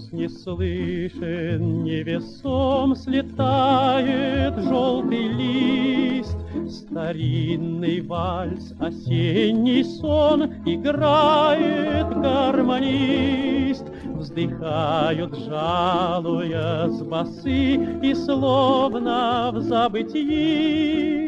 Берез 0.00 0.12
не 0.12 0.28
слышен, 0.28 1.82
невесом 1.84 2.94
слетает 2.96 4.58
желтый 4.64 5.28
лист. 5.28 6.36
Старинный 6.68 8.00
вальс, 8.00 8.72
осенний 8.78 9.84
сон 9.84 10.44
играет 10.66 12.08
гармонист. 12.08 13.84
Вздыхают, 14.04 15.36
жалуя 15.38 16.88
с 16.88 17.02
басы 17.02 17.76
и 18.02 18.14
словно 18.14 19.50
в 19.52 19.60
забытии 19.60 21.20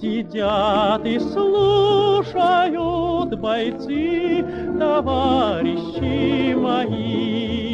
Сидят 0.00 1.06
и 1.06 1.18
слушают 1.18 2.58
бойцы, 3.40 4.44
товарищи 4.78 6.54
мои. 6.54 7.67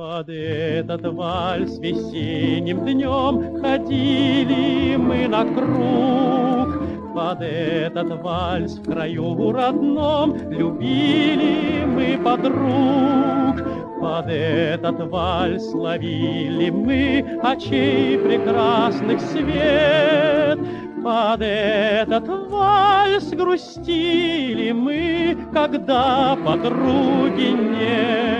Под 0.00 0.30
этот 0.30 1.02
вальс 1.12 1.78
весенним 1.78 2.86
днем 2.86 3.60
ходили 3.60 4.96
мы 4.96 5.28
на 5.28 5.44
круг, 5.44 7.14
под 7.14 7.42
этот 7.42 8.22
вальс 8.22 8.78
в 8.78 8.90
краю 8.90 9.52
родном 9.52 10.38
любили 10.50 11.84
мы 11.84 12.18
подруг. 12.24 13.62
Под 14.00 14.28
этот 14.28 15.06
вальс 15.10 15.70
ловили 15.74 16.70
мы 16.70 17.38
очей 17.42 18.16
прекрасных 18.16 19.20
свет. 19.20 20.58
Под 21.04 21.42
этот 21.42 22.26
вальс 22.48 23.28
грустили 23.32 24.72
мы, 24.72 25.36
когда 25.52 26.38
подруги 26.42 27.50
нет. 27.50 28.39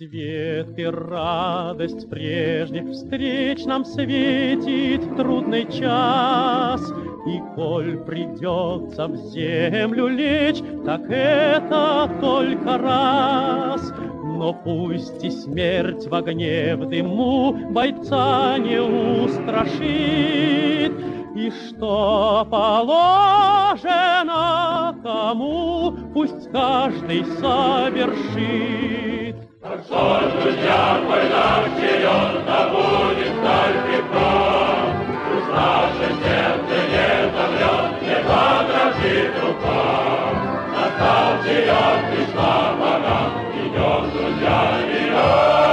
Свет 0.00 0.78
и 0.78 0.84
радость 0.86 2.08
прежних 2.08 2.88
встреч 2.92 3.66
нам 3.66 3.84
светит 3.84 5.04
в 5.04 5.14
трудный 5.14 5.70
час, 5.70 6.80
И 7.26 7.38
коль 7.54 7.98
придется 7.98 9.08
в 9.08 9.16
землю 9.16 10.08
лечь, 10.08 10.62
так 10.86 11.02
это 11.10 12.10
только 12.18 12.78
раз. 12.78 13.92
Но 14.24 14.54
пусть 14.54 15.22
и 15.22 15.30
смерть 15.30 16.06
в 16.06 16.14
огне 16.14 16.76
в 16.76 16.88
дыму 16.88 17.52
бойца 17.70 18.56
не 18.56 18.80
устрашит, 18.80 19.82
И 21.36 21.50
что 21.50 22.48
положено 22.50 23.84
кому, 25.02 25.92
пусть 26.14 26.50
каждый 26.50 27.22
совершит. 27.38 29.19
Настал 40.72 41.42
черед, 41.44 42.00
пришла 42.10 42.76
пора, 42.78 43.20
идем, 43.54 44.10
друзья, 44.10 44.58
вперед. 44.82 45.69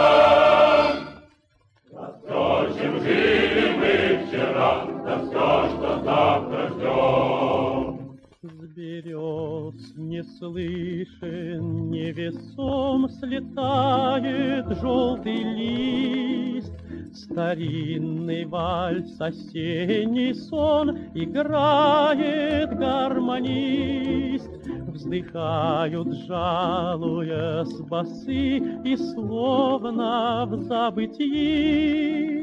Не 9.97 10.23
слышен, 10.23 11.89
невесом 11.89 13.09
слетает 13.09 14.65
желтый 14.79 15.43
лист. 15.43 16.73
Старинный 17.13 18.45
вальс, 18.45 19.19
осенний 19.19 20.33
сон 20.35 20.97
играет 21.15 22.77
гармонист. 22.77 24.49
Вздыхают, 24.87 26.13
жалуясь 26.27 27.79
басы, 27.81 28.57
и 28.83 28.95
словно 28.95 30.45
в 30.47 30.61
забытии 30.63 32.37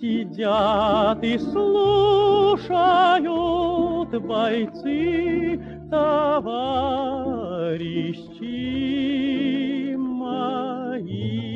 Сидят 0.00 1.22
и 1.22 1.38
слушают 1.38 2.66
бойцы, 4.22 5.60
товарищи 5.90 7.16
мои. 9.96 11.55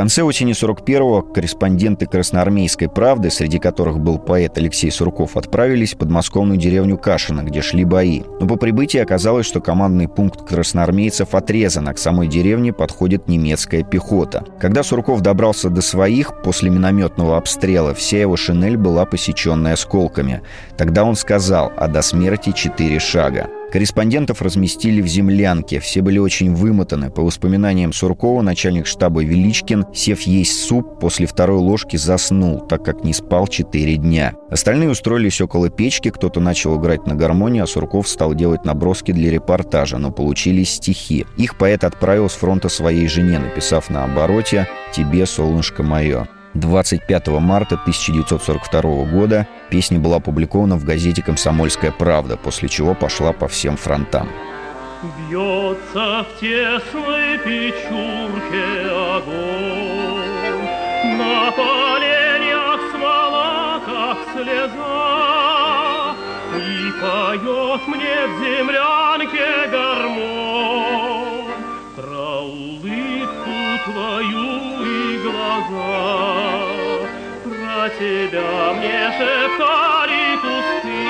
Конце 0.00 0.22
осени 0.22 0.54
41-го 0.54 1.20
корреспонденты 1.20 2.06
Красноармейской 2.06 2.88
правды, 2.88 3.28
среди 3.28 3.58
которых 3.58 4.00
был 4.00 4.18
поэт 4.18 4.56
Алексей 4.56 4.90
Сурков, 4.90 5.36
отправились 5.36 5.92
в 5.92 5.98
подмосковную 5.98 6.58
деревню 6.58 6.96
Кашино, 6.96 7.42
где 7.42 7.60
шли 7.60 7.84
бои. 7.84 8.22
Но 8.40 8.46
по 8.46 8.56
прибытии 8.56 8.96
оказалось, 8.96 9.44
что 9.44 9.60
командный 9.60 10.08
пункт 10.08 10.48
красноармейцев 10.48 11.34
отрезан, 11.34 11.86
а 11.86 11.92
к 11.92 11.98
самой 11.98 12.28
деревне 12.28 12.72
подходит 12.72 13.28
немецкая 13.28 13.82
пехота. 13.82 14.42
Когда 14.58 14.82
Сурков 14.82 15.20
добрался 15.20 15.68
до 15.68 15.82
своих, 15.82 16.40
после 16.42 16.70
минометного 16.70 17.36
обстрела 17.36 17.92
вся 17.92 18.22
его 18.22 18.38
шинель 18.38 18.78
была 18.78 19.04
посеченная 19.04 19.74
осколками. 19.74 20.40
Тогда 20.78 21.04
он 21.04 21.14
сказал, 21.14 21.72
а 21.76 21.88
до 21.88 22.00
смерти 22.00 22.52
четыре 22.52 23.00
шага. 23.00 23.50
Корреспондентов 23.72 24.42
разместили 24.42 25.00
в 25.00 25.06
землянке. 25.06 25.78
Все 25.78 26.02
были 26.02 26.18
очень 26.18 26.54
вымотаны. 26.54 27.10
По 27.10 27.22
воспоминаниям 27.22 27.92
Суркова, 27.92 28.42
начальник 28.42 28.86
штаба 28.86 29.22
Величкин, 29.22 29.86
сев 29.94 30.22
есть 30.22 30.64
суп, 30.64 30.98
после 30.98 31.26
второй 31.26 31.58
ложки 31.58 31.96
заснул, 31.96 32.60
так 32.60 32.84
как 32.84 33.04
не 33.04 33.12
спал 33.12 33.46
четыре 33.46 33.96
дня. 33.96 34.34
Остальные 34.50 34.90
устроились 34.90 35.40
около 35.40 35.70
печки, 35.70 36.10
кто-то 36.10 36.40
начал 36.40 36.80
играть 36.80 37.06
на 37.06 37.14
гармонии, 37.14 37.60
а 37.60 37.66
Сурков 37.66 38.08
стал 38.08 38.34
делать 38.34 38.64
наброски 38.64 39.12
для 39.12 39.30
репортажа, 39.30 39.98
но 39.98 40.10
получились 40.10 40.74
стихи. 40.74 41.24
Их 41.36 41.56
поэт 41.56 41.84
отправил 41.84 42.28
с 42.28 42.34
фронта 42.34 42.68
своей 42.68 43.06
жене, 43.06 43.38
написав 43.38 43.88
на 43.88 44.04
обороте 44.04 44.66
«Тебе, 44.92 45.26
солнышко 45.26 45.84
мое». 45.84 46.26
25 46.54 47.28
марта 47.40 47.76
1942 47.76 49.04
года 49.04 49.46
песня 49.70 49.98
была 49.98 50.16
опубликована 50.16 50.76
в 50.76 50.84
газете 50.84 51.22
«Комсомольская 51.22 51.92
правда», 51.92 52.36
после 52.36 52.68
чего 52.68 52.94
пошла 52.94 53.32
по 53.32 53.46
всем 53.46 53.76
фронтам. 53.76 54.28
Бьется 55.02 56.24
в 56.24 56.40
тесной 56.40 57.38
печурке 57.38 58.90
огонь, 58.90 60.28
На 61.16 61.50
поленьях 61.52 62.80
смола, 62.92 63.80
как 63.86 64.18
слеза, 64.34 66.14
И 66.58 66.90
поет 67.00 67.88
мне 67.88 68.26
в 68.26 68.38
землянке 68.40 69.70
гармонь 69.70 69.89
тебя 78.00 78.72
мне 78.72 79.12
шептали 79.18 80.24
кусты 80.40 81.04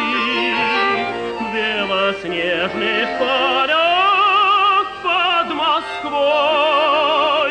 белоснежных 1.55 3.09
полях 3.21 4.87
под 5.05 5.47
Москвой. 5.55 7.51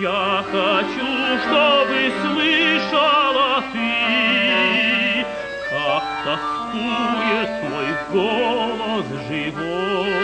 Я 0.00 0.44
хочу, 0.52 1.10
чтобы 1.44 1.98
слышала 2.20 3.52
ты, 3.72 5.24
Как 5.70 6.06
тоскует 6.26 7.52
мой 7.70 7.90
голос 8.12 9.06
живой. 9.26 10.14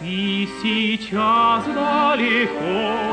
Ты 0.00 0.48
сейчас 0.60 1.62
далеко-далеко, 1.66 3.09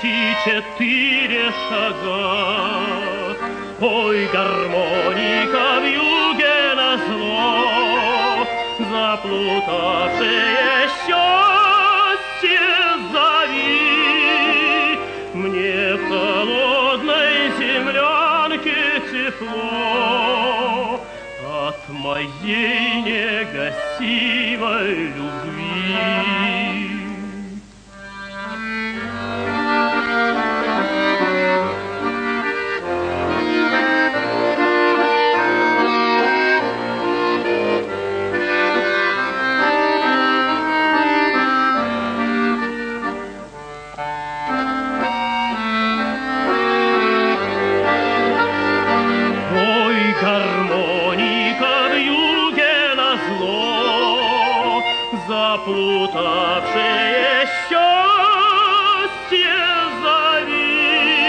смерти 0.00 0.34
четыре 0.44 1.52
шага. 1.68 3.36
Ой, 3.80 4.26
гармоника 4.32 5.80
в 5.80 5.84
юге 5.84 6.74
назло, 6.74 8.46
Заплутавшее 8.78 10.88
счастье 11.06 12.60
зови. 13.12 14.98
Мне 15.34 15.94
в 15.94 15.96
холодной 16.08 17.36
землянке 17.58 18.80
тепло 19.10 21.00
От 21.46 21.80
моей 21.88 23.02
негасимой 23.02 24.90
любви. 25.16 26.59
Запутавшее 55.60 57.46
счастье 57.68 58.80
зови. 60.02 61.26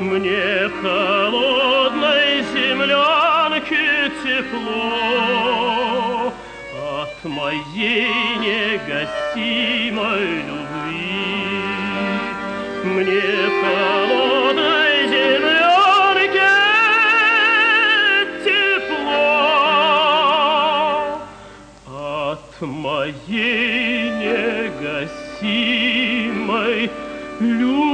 Мне 0.00 0.68
в 0.68 0.82
холодной 0.82 2.42
землянке 2.52 3.86
тепло 4.22 4.92
От 7.00 7.16
моей 7.24 8.10
негасимой 8.40 10.24
любви. 10.48 11.62
Мне 12.82 13.22
холодной 13.60 14.03
моей 23.04 24.10
негасимой 25.42 25.70
любви. 27.40 27.84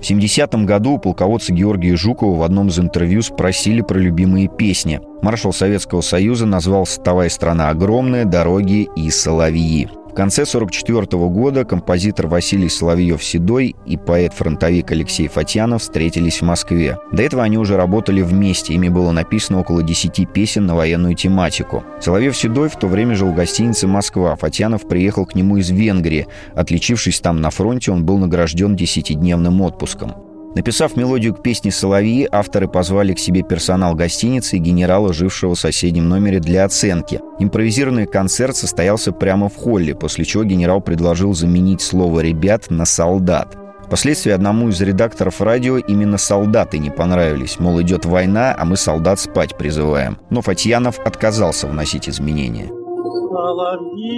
В 0.00 0.10
70-м 0.10 0.64
году 0.66 0.92
у 0.92 0.98
полководца 0.98 1.52
Георгия 1.52 1.96
Жукова 1.96 2.36
в 2.38 2.42
одном 2.42 2.68
из 2.68 2.78
интервью 2.78 3.22
спросили 3.22 3.82
про 3.82 3.98
любимые 3.98 4.48
песни. 4.48 5.00
Маршал 5.22 5.52
Советского 5.52 6.00
Союза 6.00 6.46
назвал 6.46 6.84
«Вставая 6.84 7.28
страна 7.28 7.68
огромная», 7.68 8.24
«Дороги» 8.24 8.88
и 8.96 9.10
«Соловьи» 9.10 9.88
конце 10.18 10.42
1944 10.42 11.28
года 11.28 11.64
композитор 11.64 12.26
Василий 12.26 12.68
Соловьев-Седой 12.68 13.76
и 13.86 13.96
поэт-фронтовик 13.96 14.90
Алексей 14.90 15.28
Фатьянов 15.28 15.82
встретились 15.82 16.40
в 16.40 16.44
Москве. 16.44 16.98
До 17.12 17.22
этого 17.22 17.44
они 17.44 17.56
уже 17.56 17.76
работали 17.76 18.20
вместе, 18.20 18.74
ими 18.74 18.88
было 18.88 19.12
написано 19.12 19.60
около 19.60 19.84
10 19.84 20.28
песен 20.32 20.66
на 20.66 20.74
военную 20.74 21.14
тематику. 21.14 21.84
Соловьев-Седой 22.00 22.68
в 22.68 22.74
то 22.74 22.88
время 22.88 23.14
жил 23.14 23.28
в 23.28 23.36
гостинице 23.36 23.86
«Москва». 23.86 24.34
Фатьянов 24.34 24.88
приехал 24.88 25.24
к 25.24 25.36
нему 25.36 25.58
из 25.58 25.70
Венгрии. 25.70 26.26
Отличившись 26.56 27.20
там 27.20 27.40
на 27.40 27.50
фронте, 27.50 27.92
он 27.92 28.04
был 28.04 28.18
награжден 28.18 28.74
десятидневным 28.74 29.60
отпуском. 29.60 30.27
Написав 30.54 30.96
мелодию 30.96 31.34
к 31.34 31.42
песне 31.42 31.70
«Соловьи», 31.70 32.28
авторы 32.30 32.68
позвали 32.68 33.12
к 33.12 33.18
себе 33.18 33.42
персонал 33.42 33.94
гостиницы 33.94 34.56
и 34.56 34.60
генерала, 34.60 35.12
жившего 35.12 35.54
в 35.54 35.60
соседнем 35.60 36.08
номере, 36.08 36.40
для 36.40 36.64
оценки. 36.64 37.20
Импровизированный 37.38 38.06
концерт 38.06 38.56
состоялся 38.56 39.12
прямо 39.12 39.48
в 39.48 39.56
холле, 39.56 39.94
после 39.94 40.24
чего 40.24 40.44
генерал 40.44 40.80
предложил 40.80 41.34
заменить 41.34 41.80
слово 41.80 42.20
«ребят» 42.20 42.70
на 42.70 42.84
«солдат». 42.86 43.56
Впоследствии 43.88 44.32
одному 44.32 44.68
из 44.68 44.80
редакторов 44.82 45.40
радио 45.40 45.78
именно 45.78 46.18
солдаты 46.18 46.76
не 46.76 46.90
понравились. 46.90 47.58
Мол, 47.58 47.80
идет 47.80 48.04
война, 48.04 48.54
а 48.58 48.66
мы 48.66 48.76
солдат 48.76 49.18
спать 49.18 49.56
призываем. 49.56 50.18
Но 50.28 50.42
Фатьянов 50.42 50.98
отказался 50.98 51.66
вносить 51.66 52.06
изменения. 52.06 52.66
Соловьи, 53.30 54.08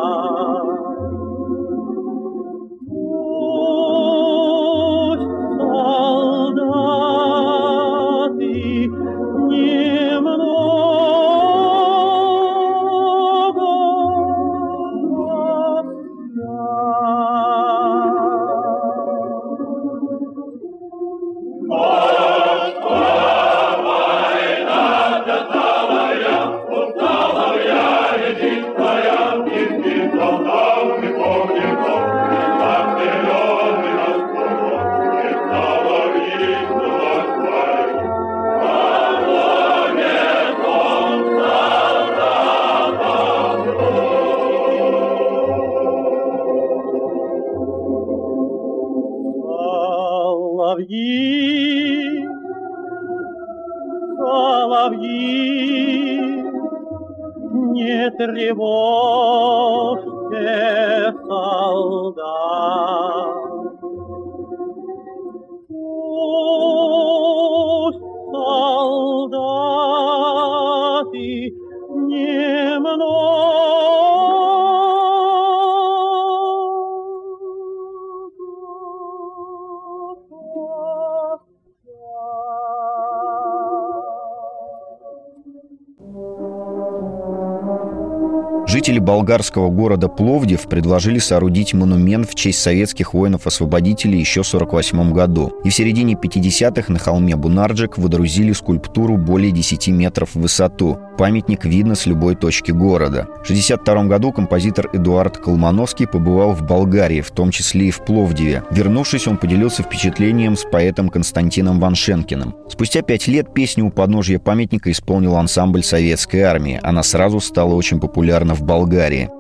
Жители 88.86 89.00
болгарского 89.00 89.72
города 89.72 90.08
Пловдив 90.08 90.70
предложили 90.70 91.18
соорудить 91.18 91.74
монумент 91.74 92.30
в 92.30 92.36
честь 92.36 92.60
советских 92.60 93.16
воинов-освободителей 93.16 94.20
еще 94.20 94.44
в 94.44 94.48
1948 94.48 95.12
году. 95.12 95.54
И 95.64 95.70
в 95.70 95.74
середине 95.74 96.14
50-х 96.14 96.94
на 96.94 97.00
холме 97.00 97.36
Бунарджик 97.36 97.98
водрузили 97.98 98.52
скульптуру 98.52 99.18
более 99.18 99.52
10 99.52 99.88
метров 99.88 100.36
в 100.36 100.40
высоту. 100.40 101.00
Памятник 101.18 101.66
видно 101.66 101.96
с 101.96 102.06
любой 102.06 102.36
точки 102.36 102.70
города. 102.70 103.24
В 103.40 103.50
1962 103.50 104.04
году 104.04 104.32
композитор 104.32 104.90
Эдуард 104.94 105.40
Колмановский 105.40 106.06
побывал 106.06 106.52
в 106.54 106.62
Болгарии, 106.62 107.22
в 107.22 107.32
том 107.32 107.50
числе 107.50 107.88
и 107.88 107.92
в 107.92 108.06
Пловдиве. 108.06 108.64
Вернувшись, 108.70 109.26
он 109.26 109.38
поделился 109.38 109.82
впечатлением 109.82 110.56
с 110.56 110.64
поэтом 110.64 111.10
Константином 111.10 111.80
Ваншенкиным. 111.80 112.54
Спустя 112.70 113.02
пять 113.02 113.28
лет 113.28 113.52
песню 113.52 113.86
у 113.86 113.90
подножья 113.90 114.38
памятника 114.38 114.92
исполнил 114.92 115.38
ансамбль 115.38 115.84
советской 115.84 116.42
армии. 116.42 116.80
Она 116.84 117.02
сразу 117.02 117.40
стала 117.40 117.74
очень 117.74 118.00
популярна 118.00 118.54
в 118.54 118.62
Болгарии. 118.62 118.75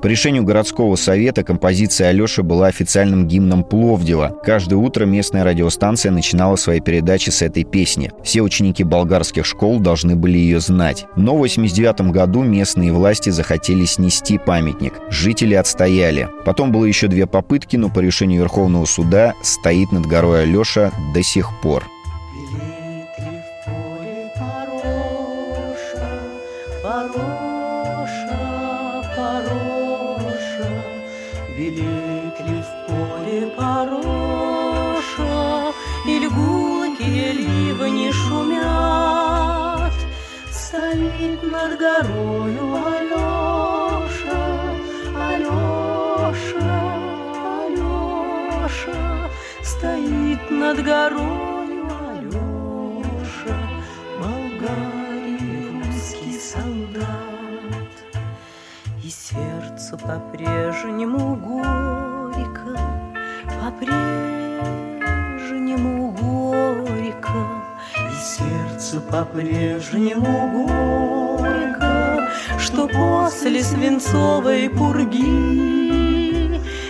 По 0.02 0.08
решению 0.08 0.44
городского 0.44 0.96
совета 0.96 1.44
композиция 1.44 2.10
Алёши 2.10 2.42
была 2.44 2.68
официальным 2.68 3.28
гимном 3.28 3.64
Пловдива. 3.64 4.40
Каждое 4.44 4.76
утро 4.76 5.06
местная 5.06 5.44
радиостанция 5.44 6.12
начинала 6.12 6.56
свои 6.56 6.80
передачи 6.80 7.30
с 7.32 7.42
этой 7.42 7.64
песни. 7.64 8.12
Все 8.24 8.42
ученики 8.42 8.84
болгарских 8.84 9.46
школ 9.46 9.80
должны 9.80 10.16
были 10.16 10.38
ее 10.38 10.60
знать. 10.60 11.06
Но 11.16 11.34
в 11.34 11.44
1989 11.44 12.14
году 12.14 12.44
местные 12.44 12.94
власти 12.94 13.30
захотели 13.30 13.86
снести 13.86 14.38
памятник. 14.38 14.94
Жители 15.10 15.56
отстояли. 15.56 16.30
Потом 16.46 16.72
было 16.72 16.86
еще 16.86 17.08
две 17.08 17.26
попытки, 17.26 17.76
но 17.76 17.90
по 17.90 18.00
решению 18.00 18.42
Верховного 18.42 18.86
суда 18.86 19.34
стоит 19.42 19.92
над 19.92 20.06
горой 20.06 20.44
Алёша 20.44 20.92
до 21.14 21.24
сих 21.24 21.50
пор. 21.62 21.84
Пороша, 26.84 27.45
поле 33.66 34.01
пороша, 35.05 35.34
И 36.05 36.20
льгулки 36.20 37.03
ливни 37.03 38.11
шумят, 38.11 39.93
Стоит 40.51 41.41
над 41.43 41.80
горою 41.80 42.76
Алеша, 42.86 44.43
Алеша, 45.30 46.72
Алеша, 47.66 49.03
Стоит 49.63 50.51
над 50.51 50.84
горою 50.84 51.86
Алеша, 52.11 53.57
Болгарий 54.20 55.82
русский 55.84 56.38
солдат. 56.39 57.93
И 59.03 59.09
сердцу 59.09 59.97
по-прежнему 59.97 61.36
горько, 61.36 61.95
по-прежнему 63.66 63.97
горько, 66.11 67.32
И 67.95 68.16
сердцу 68.24 69.01
по-прежнему 69.01 70.68
горько, 70.68 72.30
Что 72.59 72.88
после 72.88 73.63
свинцовой 73.63 74.70
пурги 74.70 75.24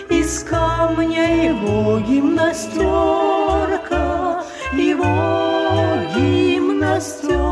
Из 0.09 0.43
камня 0.43 1.45
его 1.45 1.99
гимнастерка, 1.99 2.83
Его 4.73 5.15
гимнастерка, 6.13 7.44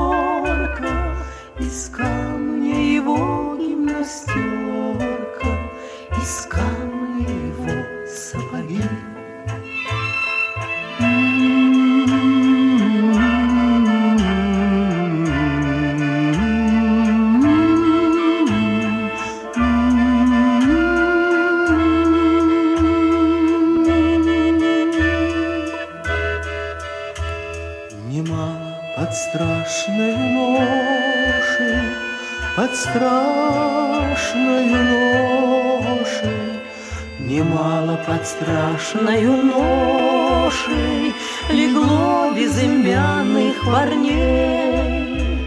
Немало 37.44 37.98
под 38.08 38.26
страшной 38.26 39.04
Ною 39.04 39.44
ношей 39.44 41.14
легло 41.50 42.32
безымянных 42.34 43.56
парней. 43.66 45.46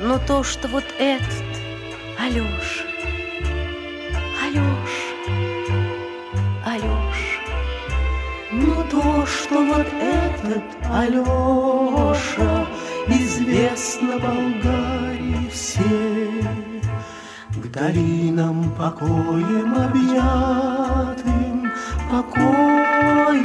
Но 0.00 0.18
то, 0.26 0.42
что 0.42 0.66
вот 0.66 0.84
этот 0.98 1.46
Алеша, 2.18 2.84
Алеша, 4.42 5.14
Алеша, 6.66 7.42
ну 8.50 8.84
то, 8.90 9.24
что 9.26 9.64
вот 9.64 9.86
этот 9.86 10.64
Алеша 10.92 12.66
известно 13.06 14.18
Болгарии 14.18 15.48
всей, 15.52 15.99
Долинам 17.72 18.70
покоем 18.76 19.74
объятым, 19.76 21.70
покоем 22.10 23.44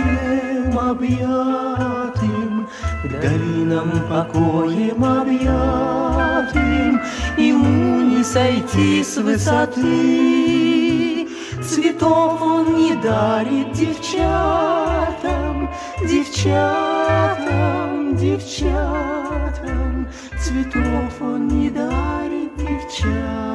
объятым, 0.79 2.67
К 3.03 3.21
долинам 3.21 3.91
покоем 4.09 5.03
объятым, 5.05 6.99
Ему 7.37 8.01
не 8.01 8.23
сойти 8.23 9.03
с 9.03 9.17
высоты, 9.17 9.85
Цветов 11.61 12.41
он 12.41 12.77
не 12.77 12.95
дарит 12.95 13.73
девчатам, 13.73 15.69
девчатам, 16.07 17.35
девчатам. 18.15 20.07
Цветов 20.39 21.21
он 21.21 21.47
не 21.47 21.69
дарит 21.69 22.55
девчатам, 22.57 23.54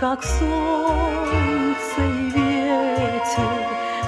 как 0.00 0.24
солнце 0.24 1.98
и 1.98 2.30
ветер, 2.30 3.50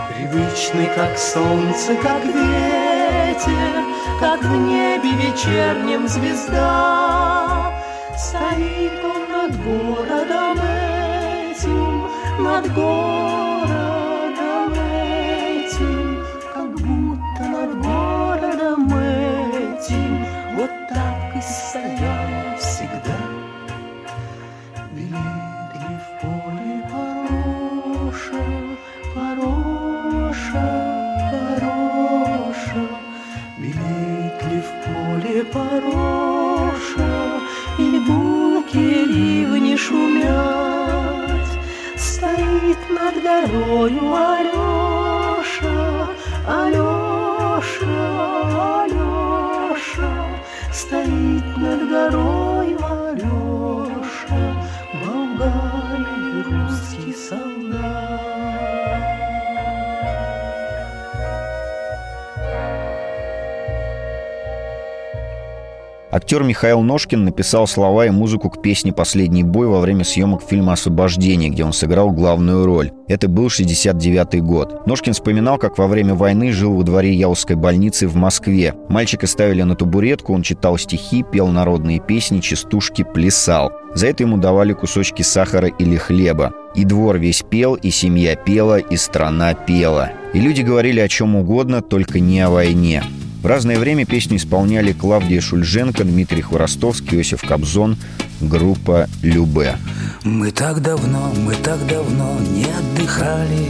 Привычный, 0.09 0.86
как 0.97 1.18
солнце, 1.18 1.95
как 1.97 2.24
ветер, 2.24 3.84
как 4.18 4.43
в 4.43 4.57
небе 4.57 5.11
вечернем 5.11 6.09
звезда. 6.09 7.74
Стоит 8.16 9.05
он 9.05 9.30
над 9.30 9.62
городом 9.62 10.59
этим, 10.62 12.09
над 12.43 12.72
городом 12.72 13.41
пороша, 35.53 37.41
и 37.79 37.99
булки 38.07 39.07
ливни 39.07 39.77
шумят. 39.77 41.49
Стоит 41.97 42.79
над 42.91 43.15
горою 43.23 44.15
Алеша, 44.15 44.52
Актер 66.33 66.45
Михаил 66.45 66.80
Ножкин 66.80 67.26
написал 67.26 67.66
слова 67.66 68.07
и 68.07 68.11
музыку 68.11 68.49
к 68.49 68.62
песне 68.62 68.91
«Последний 68.91 69.43
бой» 69.43 69.66
во 69.66 69.80
время 69.80 70.03
съемок 70.03 70.41
фильма 70.43 70.72
«Освобождение», 70.72 71.51
где 71.51 71.62
он 71.62 71.74
сыграл 71.74 72.11
главную 72.11 72.64
роль. 72.64 72.91
Это 73.07 73.28
был 73.28 73.51
69 73.51 74.43
год. 74.43 74.87
Ножкин 74.87 75.12
вспоминал, 75.12 75.59
как 75.59 75.76
во 75.76 75.87
время 75.87 76.14
войны 76.14 76.51
жил 76.53 76.72
во 76.72 76.85
дворе 76.85 77.12
Яузской 77.12 77.55
больницы 77.55 78.09
в 78.09 78.16
Москве. 78.16 78.74
Мальчика 78.89 79.26
ставили 79.26 79.61
на 79.61 79.76
табуретку, 79.76 80.33
он 80.33 80.41
читал 80.41 80.78
стихи, 80.78 81.22
пел 81.22 81.49
народные 81.49 82.01
песни, 82.01 82.41
частушки, 82.41 83.05
плясал. 83.05 83.70
За 83.95 84.07
это 84.07 84.22
ему 84.22 84.39
давали 84.39 84.72
кусочки 84.72 85.20
сахара 85.20 85.68
или 85.68 85.97
хлеба. 85.97 86.55
И 86.74 86.87
двор 86.87 87.18
весь 87.18 87.43
пел, 87.43 87.74
и 87.74 87.91
семья 87.91 88.37
пела, 88.37 88.78
и 88.78 88.97
страна 88.97 89.53
пела. 89.53 90.12
И 90.33 90.41
люди 90.41 90.62
говорили 90.62 91.01
о 91.01 91.09
чем 91.09 91.37
угодно, 91.37 91.83
только 91.83 92.20
не 92.20 92.41
о 92.41 92.49
войне. 92.49 93.03
В 93.43 93.47
разное 93.47 93.76
время 93.76 94.07
песню 94.07 94.36
исполняли 94.36 94.93
Клавдия 94.93 95.40
Шульженко, 95.40 96.05
Дмитрий 96.05 96.43
Хворостовский, 96.43 97.18
Иосиф 97.18 97.43
Кобзон, 97.43 97.97
группа 98.40 99.09
«Любе». 99.20 99.76
Мы 100.22 100.53
так 100.53 100.80
давно, 100.80 101.32
мы 101.36 101.57
так 101.57 101.84
давно 101.88 102.38
не 102.38 102.66
отдыхали. 102.66 103.66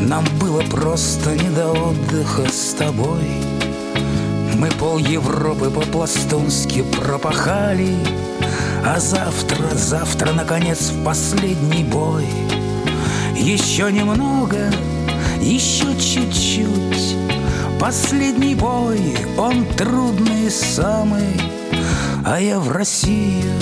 Нам 0.00 0.24
было 0.40 0.62
просто 0.62 1.30
не 1.36 1.48
до 1.50 1.70
отдыха 1.70 2.48
с 2.50 2.74
тобой. 2.74 3.22
Мы 4.58 4.68
пол 4.72 4.98
Европы 4.98 5.70
по-пластунски 5.70 6.82
пропахали. 6.82 7.94
А 8.84 8.98
завтра, 8.98 9.76
завтра, 9.76 10.32
наконец, 10.32 10.90
в 10.90 11.04
последний 11.04 11.84
бой. 11.84 12.26
Еще 13.36 13.92
немного, 13.92 14.72
еще 15.40 15.86
чуть-чуть 16.00 17.41
Последний 17.82 18.54
бой, 18.54 19.00
он 19.36 19.66
трудный 19.76 20.48
самый 20.52 21.26
А 22.24 22.40
я 22.40 22.60
в 22.60 22.70
Россию 22.70 23.52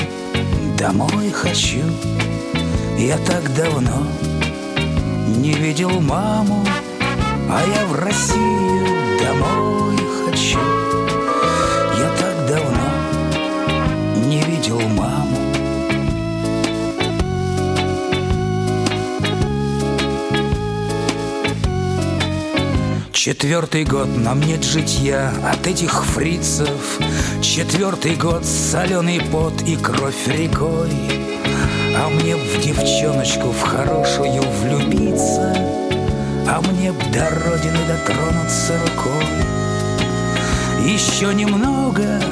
домой 0.77 1.31
хочу. 1.31 1.81
Я 2.99 3.17
так 3.17 3.43
давно 3.55 4.07
не 5.39 5.55
видел 5.55 6.03
маму 6.03 6.63
А 7.49 7.63
я 7.65 7.87
в 7.87 7.95
Россию 7.95 8.89
домой 9.25 9.97
хочу. 10.27 10.59
Я 11.99 12.11
так 12.19 12.47
давно 12.47 14.29
не 14.29 14.43
видел 14.43 14.81
маму 14.81 15.20
Четвертый 23.23 23.85
год 23.85 24.09
нам 24.17 24.41
нет 24.41 24.65
житья 24.65 25.31
от 25.45 25.67
этих 25.67 26.07
фрицев. 26.07 26.99
Четвертый 27.43 28.17
год 28.17 28.47
соленый 28.47 29.21
пот 29.21 29.53
и 29.67 29.77
кровь 29.77 30.27
рекой. 30.27 30.91
А 31.95 32.09
мне 32.09 32.35
в 32.35 32.65
девчоночку 32.65 33.51
в 33.51 33.61
хорошую 33.61 34.41
влюбиться. 34.63 35.55
А 36.49 36.63
мне 36.63 36.93
б 36.93 36.99
до 37.13 37.29
родины 37.29 37.81
дотронуться 37.87 38.81
рукой. 38.87 39.27
Еще 40.83 41.35
немного, 41.35 42.23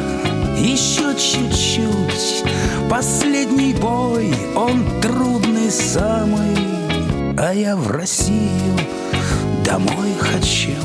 еще 0.57 1.15
чуть-чуть. 1.19 2.45
Последний 2.89 3.75
бой, 3.75 4.35
он 4.57 4.83
трудный 5.03 5.71
самый. 5.71 6.57
А 7.37 7.53
я 7.53 7.77
в 7.77 7.91
Россию 7.91 8.79
домой 9.69 10.15
хочу. 10.19 10.81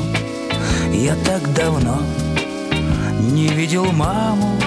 Я 0.92 1.14
так 1.24 1.42
давно 1.54 2.02
не 3.32 3.48
видел 3.48 3.86
маму 3.92 4.60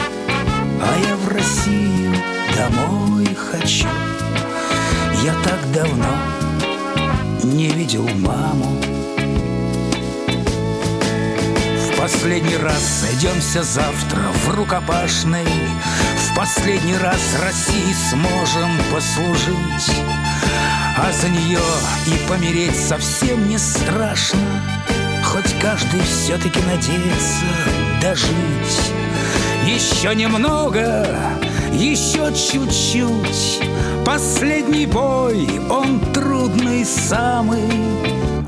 А 0.81 0.97
я 1.07 1.15
в 1.17 1.27
Россию 1.27 2.15
домой 2.55 3.27
хочу. 3.35 3.87
Я 5.23 5.33
так 5.43 5.59
давно 5.71 6.13
не 7.43 7.67
видел 7.67 8.09
маму. 8.15 8.81
В 11.85 12.01
последний 12.01 12.57
раз 12.57 12.81
сойдемся 13.01 13.61
завтра 13.61 14.21
в 14.45 14.55
рукопашной. 14.55 15.45
В 15.45 16.35
последний 16.35 16.97
раз 16.97 17.21
России 17.39 17.93
сможем 18.09 18.71
послужить 18.91 19.91
а 20.99 21.11
за 21.11 21.29
нее 21.29 21.59
и 22.07 22.27
помереть 22.27 22.75
совсем 22.75 23.47
не 23.47 23.57
страшно. 23.57 24.39
Хоть 25.23 25.53
каждый 25.61 26.01
все-таки 26.01 26.59
надеется 26.61 27.45
дожить. 28.01 28.91
Еще 29.65 30.15
немного, 30.15 31.05
еще 31.71 32.33
чуть-чуть. 32.33 33.61
Последний 34.05 34.85
бой, 34.85 35.47
он 35.69 35.99
трудный 36.13 36.85
самый. 36.85 37.69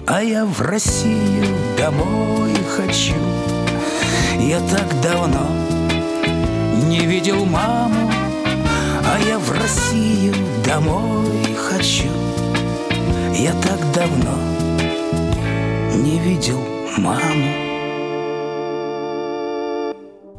А 0.08 0.24
я 0.24 0.45
в 0.45 0.60
Россию 0.62 1.45
домой 1.78 2.54
хочу. 2.76 3.16
Я 4.39 4.60
так 4.62 5.02
давно 5.02 5.47
не 6.88 7.02
видел 7.02 7.45
маму. 7.45 8.12
А 9.04 9.20
я 9.28 9.38
в 9.38 9.52
Россию 9.52 10.34
домой 10.64 11.56
хочу 11.70 12.28
я 13.39 13.53
так 13.53 13.79
давно 13.93 14.37
не 16.03 16.19
видел 16.19 16.59
маму. 16.97 17.68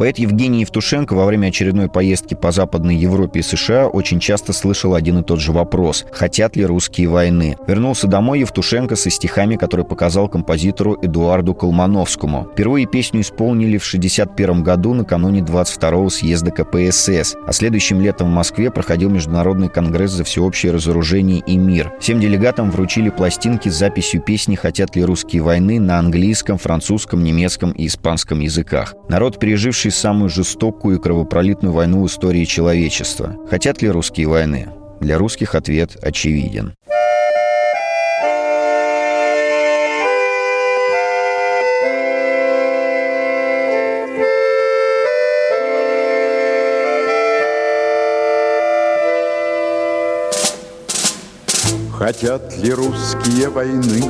Поэт 0.01 0.19
Евгений 0.19 0.61
Евтушенко 0.61 1.13
во 1.13 1.27
время 1.27 1.49
очередной 1.49 1.91
поездки 1.91 2.33
по 2.33 2.53
Западной 2.53 2.97
Европе 2.97 3.41
и 3.41 3.43
США 3.43 3.87
очень 3.87 4.19
часто 4.19 4.55
слышал 4.55 4.95
один 4.95 5.19
и 5.19 5.23
тот 5.23 5.41
же 5.41 5.53
вопрос– 5.53 6.07
хотят 6.11 6.57
ли 6.57 6.65
русские 6.65 7.11
войны? 7.11 7.59
Вернулся 7.67 8.07
домой 8.07 8.41
Евтушенко 8.41 8.97
со 8.97 9.11
стихами, 9.11 9.57
которые 9.57 9.85
показал 9.85 10.27
композитору 10.31 10.97
Эдуарду 11.03 11.53
Колмановскому. 11.53 12.49
Впервые 12.51 12.87
песню 12.87 13.21
исполнили 13.21 13.77
в 13.77 13.87
1961 13.87 14.63
году 14.63 14.95
накануне 14.95 15.41
22-го 15.41 16.09
съезда 16.09 16.51
КПСС, 16.51 17.37
а 17.47 17.53
следующим 17.53 18.01
летом 18.01 18.29
в 18.29 18.35
Москве 18.35 18.71
проходил 18.71 19.11
Международный 19.11 19.69
конгресс 19.69 20.13
за 20.13 20.25
всеобщее 20.25 20.73
разоружение 20.73 21.43
и 21.47 21.59
мир. 21.59 21.93
Всем 22.01 22.21
делегатам 22.21 22.71
вручили 22.71 23.11
пластинки 23.11 23.69
с 23.69 23.77
записью 23.77 24.23
песни 24.23 24.55
«Хотят 24.55 24.97
ли 24.97 25.05
русские 25.05 25.43
войны» 25.43 25.79
на 25.79 25.99
английском, 25.99 26.57
французском, 26.57 27.23
немецком 27.23 27.73
и 27.73 27.87
испанском 27.87 28.41
языках. 28.41 28.95
Народ, 29.11 29.39
переживший 29.39 29.90
самую 29.91 30.29
жестокую 30.29 30.99
и 30.99 31.01
кровопролитную 31.01 31.73
войну 31.73 32.03
в 32.03 32.07
истории 32.07 32.45
человечества. 32.45 33.37
Хотят 33.49 33.83
ли 33.83 33.89
русские 33.89 34.29
войны? 34.29 34.69
Для 35.01 35.19
русских 35.19 35.55
ответ 35.55 35.97
очевиден. 36.03 36.75
Хотят 51.93 52.57
ли 52.59 52.73
русские 52.73 53.51
войны? 53.51 54.03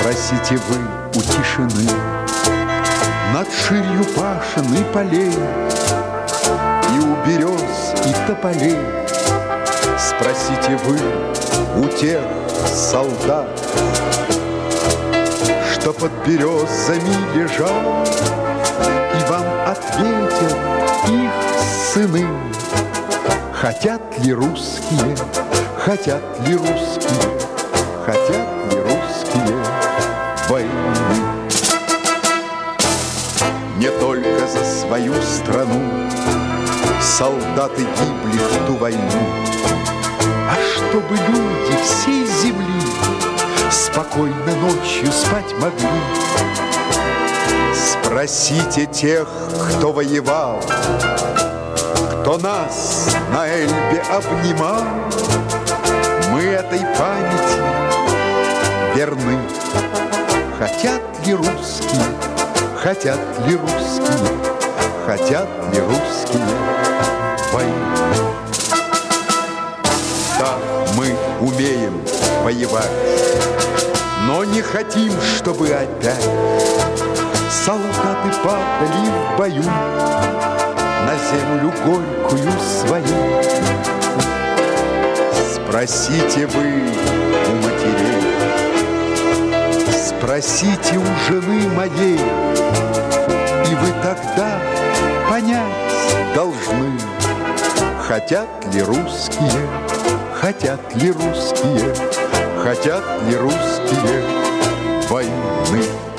Спросите 0.00 0.56
вы 0.68 0.78
у 1.14 1.20
тишины 1.20 1.88
Над 3.34 3.48
ширью 3.52 4.04
пашин 4.16 4.74
и 4.74 4.84
полей 4.92 5.32
И 6.94 6.98
у 6.98 7.16
берез 7.26 7.94
и 8.04 8.26
тополей. 8.26 8.76
Спросите 9.98 10.76
вы 10.84 10.98
у 11.76 11.86
тех 11.88 12.20
солдат 12.66 13.48
Что 15.72 15.92
под 15.92 16.10
березами 16.26 17.36
лежат 17.36 18.08
И 19.14 19.30
вам 19.30 19.44
ответят 19.66 20.58
их 21.08 21.30
сыны. 21.92 22.26
Хотят 23.52 24.00
ли 24.18 24.32
русские? 24.32 25.16
Хотят 25.84 26.22
ли 26.46 26.56
русские, 26.56 27.40
хотят 28.04 28.49
Не 33.90 33.98
только 33.98 34.46
за 34.46 34.64
свою 34.64 35.14
страну 35.22 35.80
Солдаты 37.00 37.82
гибли 37.82 38.38
в 38.38 38.66
ту 38.66 38.74
войну, 38.76 39.00
А 40.48 40.56
чтобы 40.76 41.16
люди 41.16 41.76
всей 41.82 42.24
земли 42.26 42.82
Спокойно 43.70 44.54
ночью 44.60 45.10
спать 45.10 45.52
могли. 45.58 45.88
Спросите 47.74 48.86
тех, 48.86 49.28
кто 49.70 49.92
воевал, 49.92 50.60
Кто 52.20 52.38
нас 52.38 53.16
на 53.32 53.48
Эльбе 53.48 54.02
обнимал, 54.10 54.84
мы 56.32 56.42
этой 56.42 56.80
памяти 56.96 57.60
верны. 58.94 59.38
Хотят 60.58 61.02
ли 61.26 61.34
русские, 61.34 62.29
хотят 62.82 63.18
ли 63.46 63.56
русские, 63.56 64.28
хотят 65.06 65.46
ли 65.72 65.80
русские 65.80 66.44
войны? 67.52 67.74
Да, 70.38 70.56
мы 70.96 71.14
умеем 71.40 72.00
воевать, 72.42 72.90
но 74.26 74.44
не 74.44 74.62
хотим, 74.62 75.12
чтобы 75.20 75.68
опять 75.68 76.28
солдаты 77.50 78.30
падали 78.42 79.10
в 79.10 79.36
бою 79.36 79.62
на 79.62 81.14
землю 81.30 81.72
горькую 81.84 82.50
свою. 82.60 83.42
Спросите 85.54 86.46
вы 86.46 87.29
спросите 90.20 90.98
у 90.98 91.04
жены 91.26 91.66
моей, 91.70 92.18
И 93.70 93.74
вы 93.74 93.88
тогда 94.02 94.60
понять 95.28 96.34
должны, 96.34 96.98
Хотят 98.06 98.48
ли 98.74 98.82
русские, 98.82 99.68
хотят 100.34 100.94
ли 100.96 101.10
русские, 101.10 101.94
Хотят 102.62 103.02
ли 103.28 103.36
русские 103.36 104.22
войны. 105.08 106.09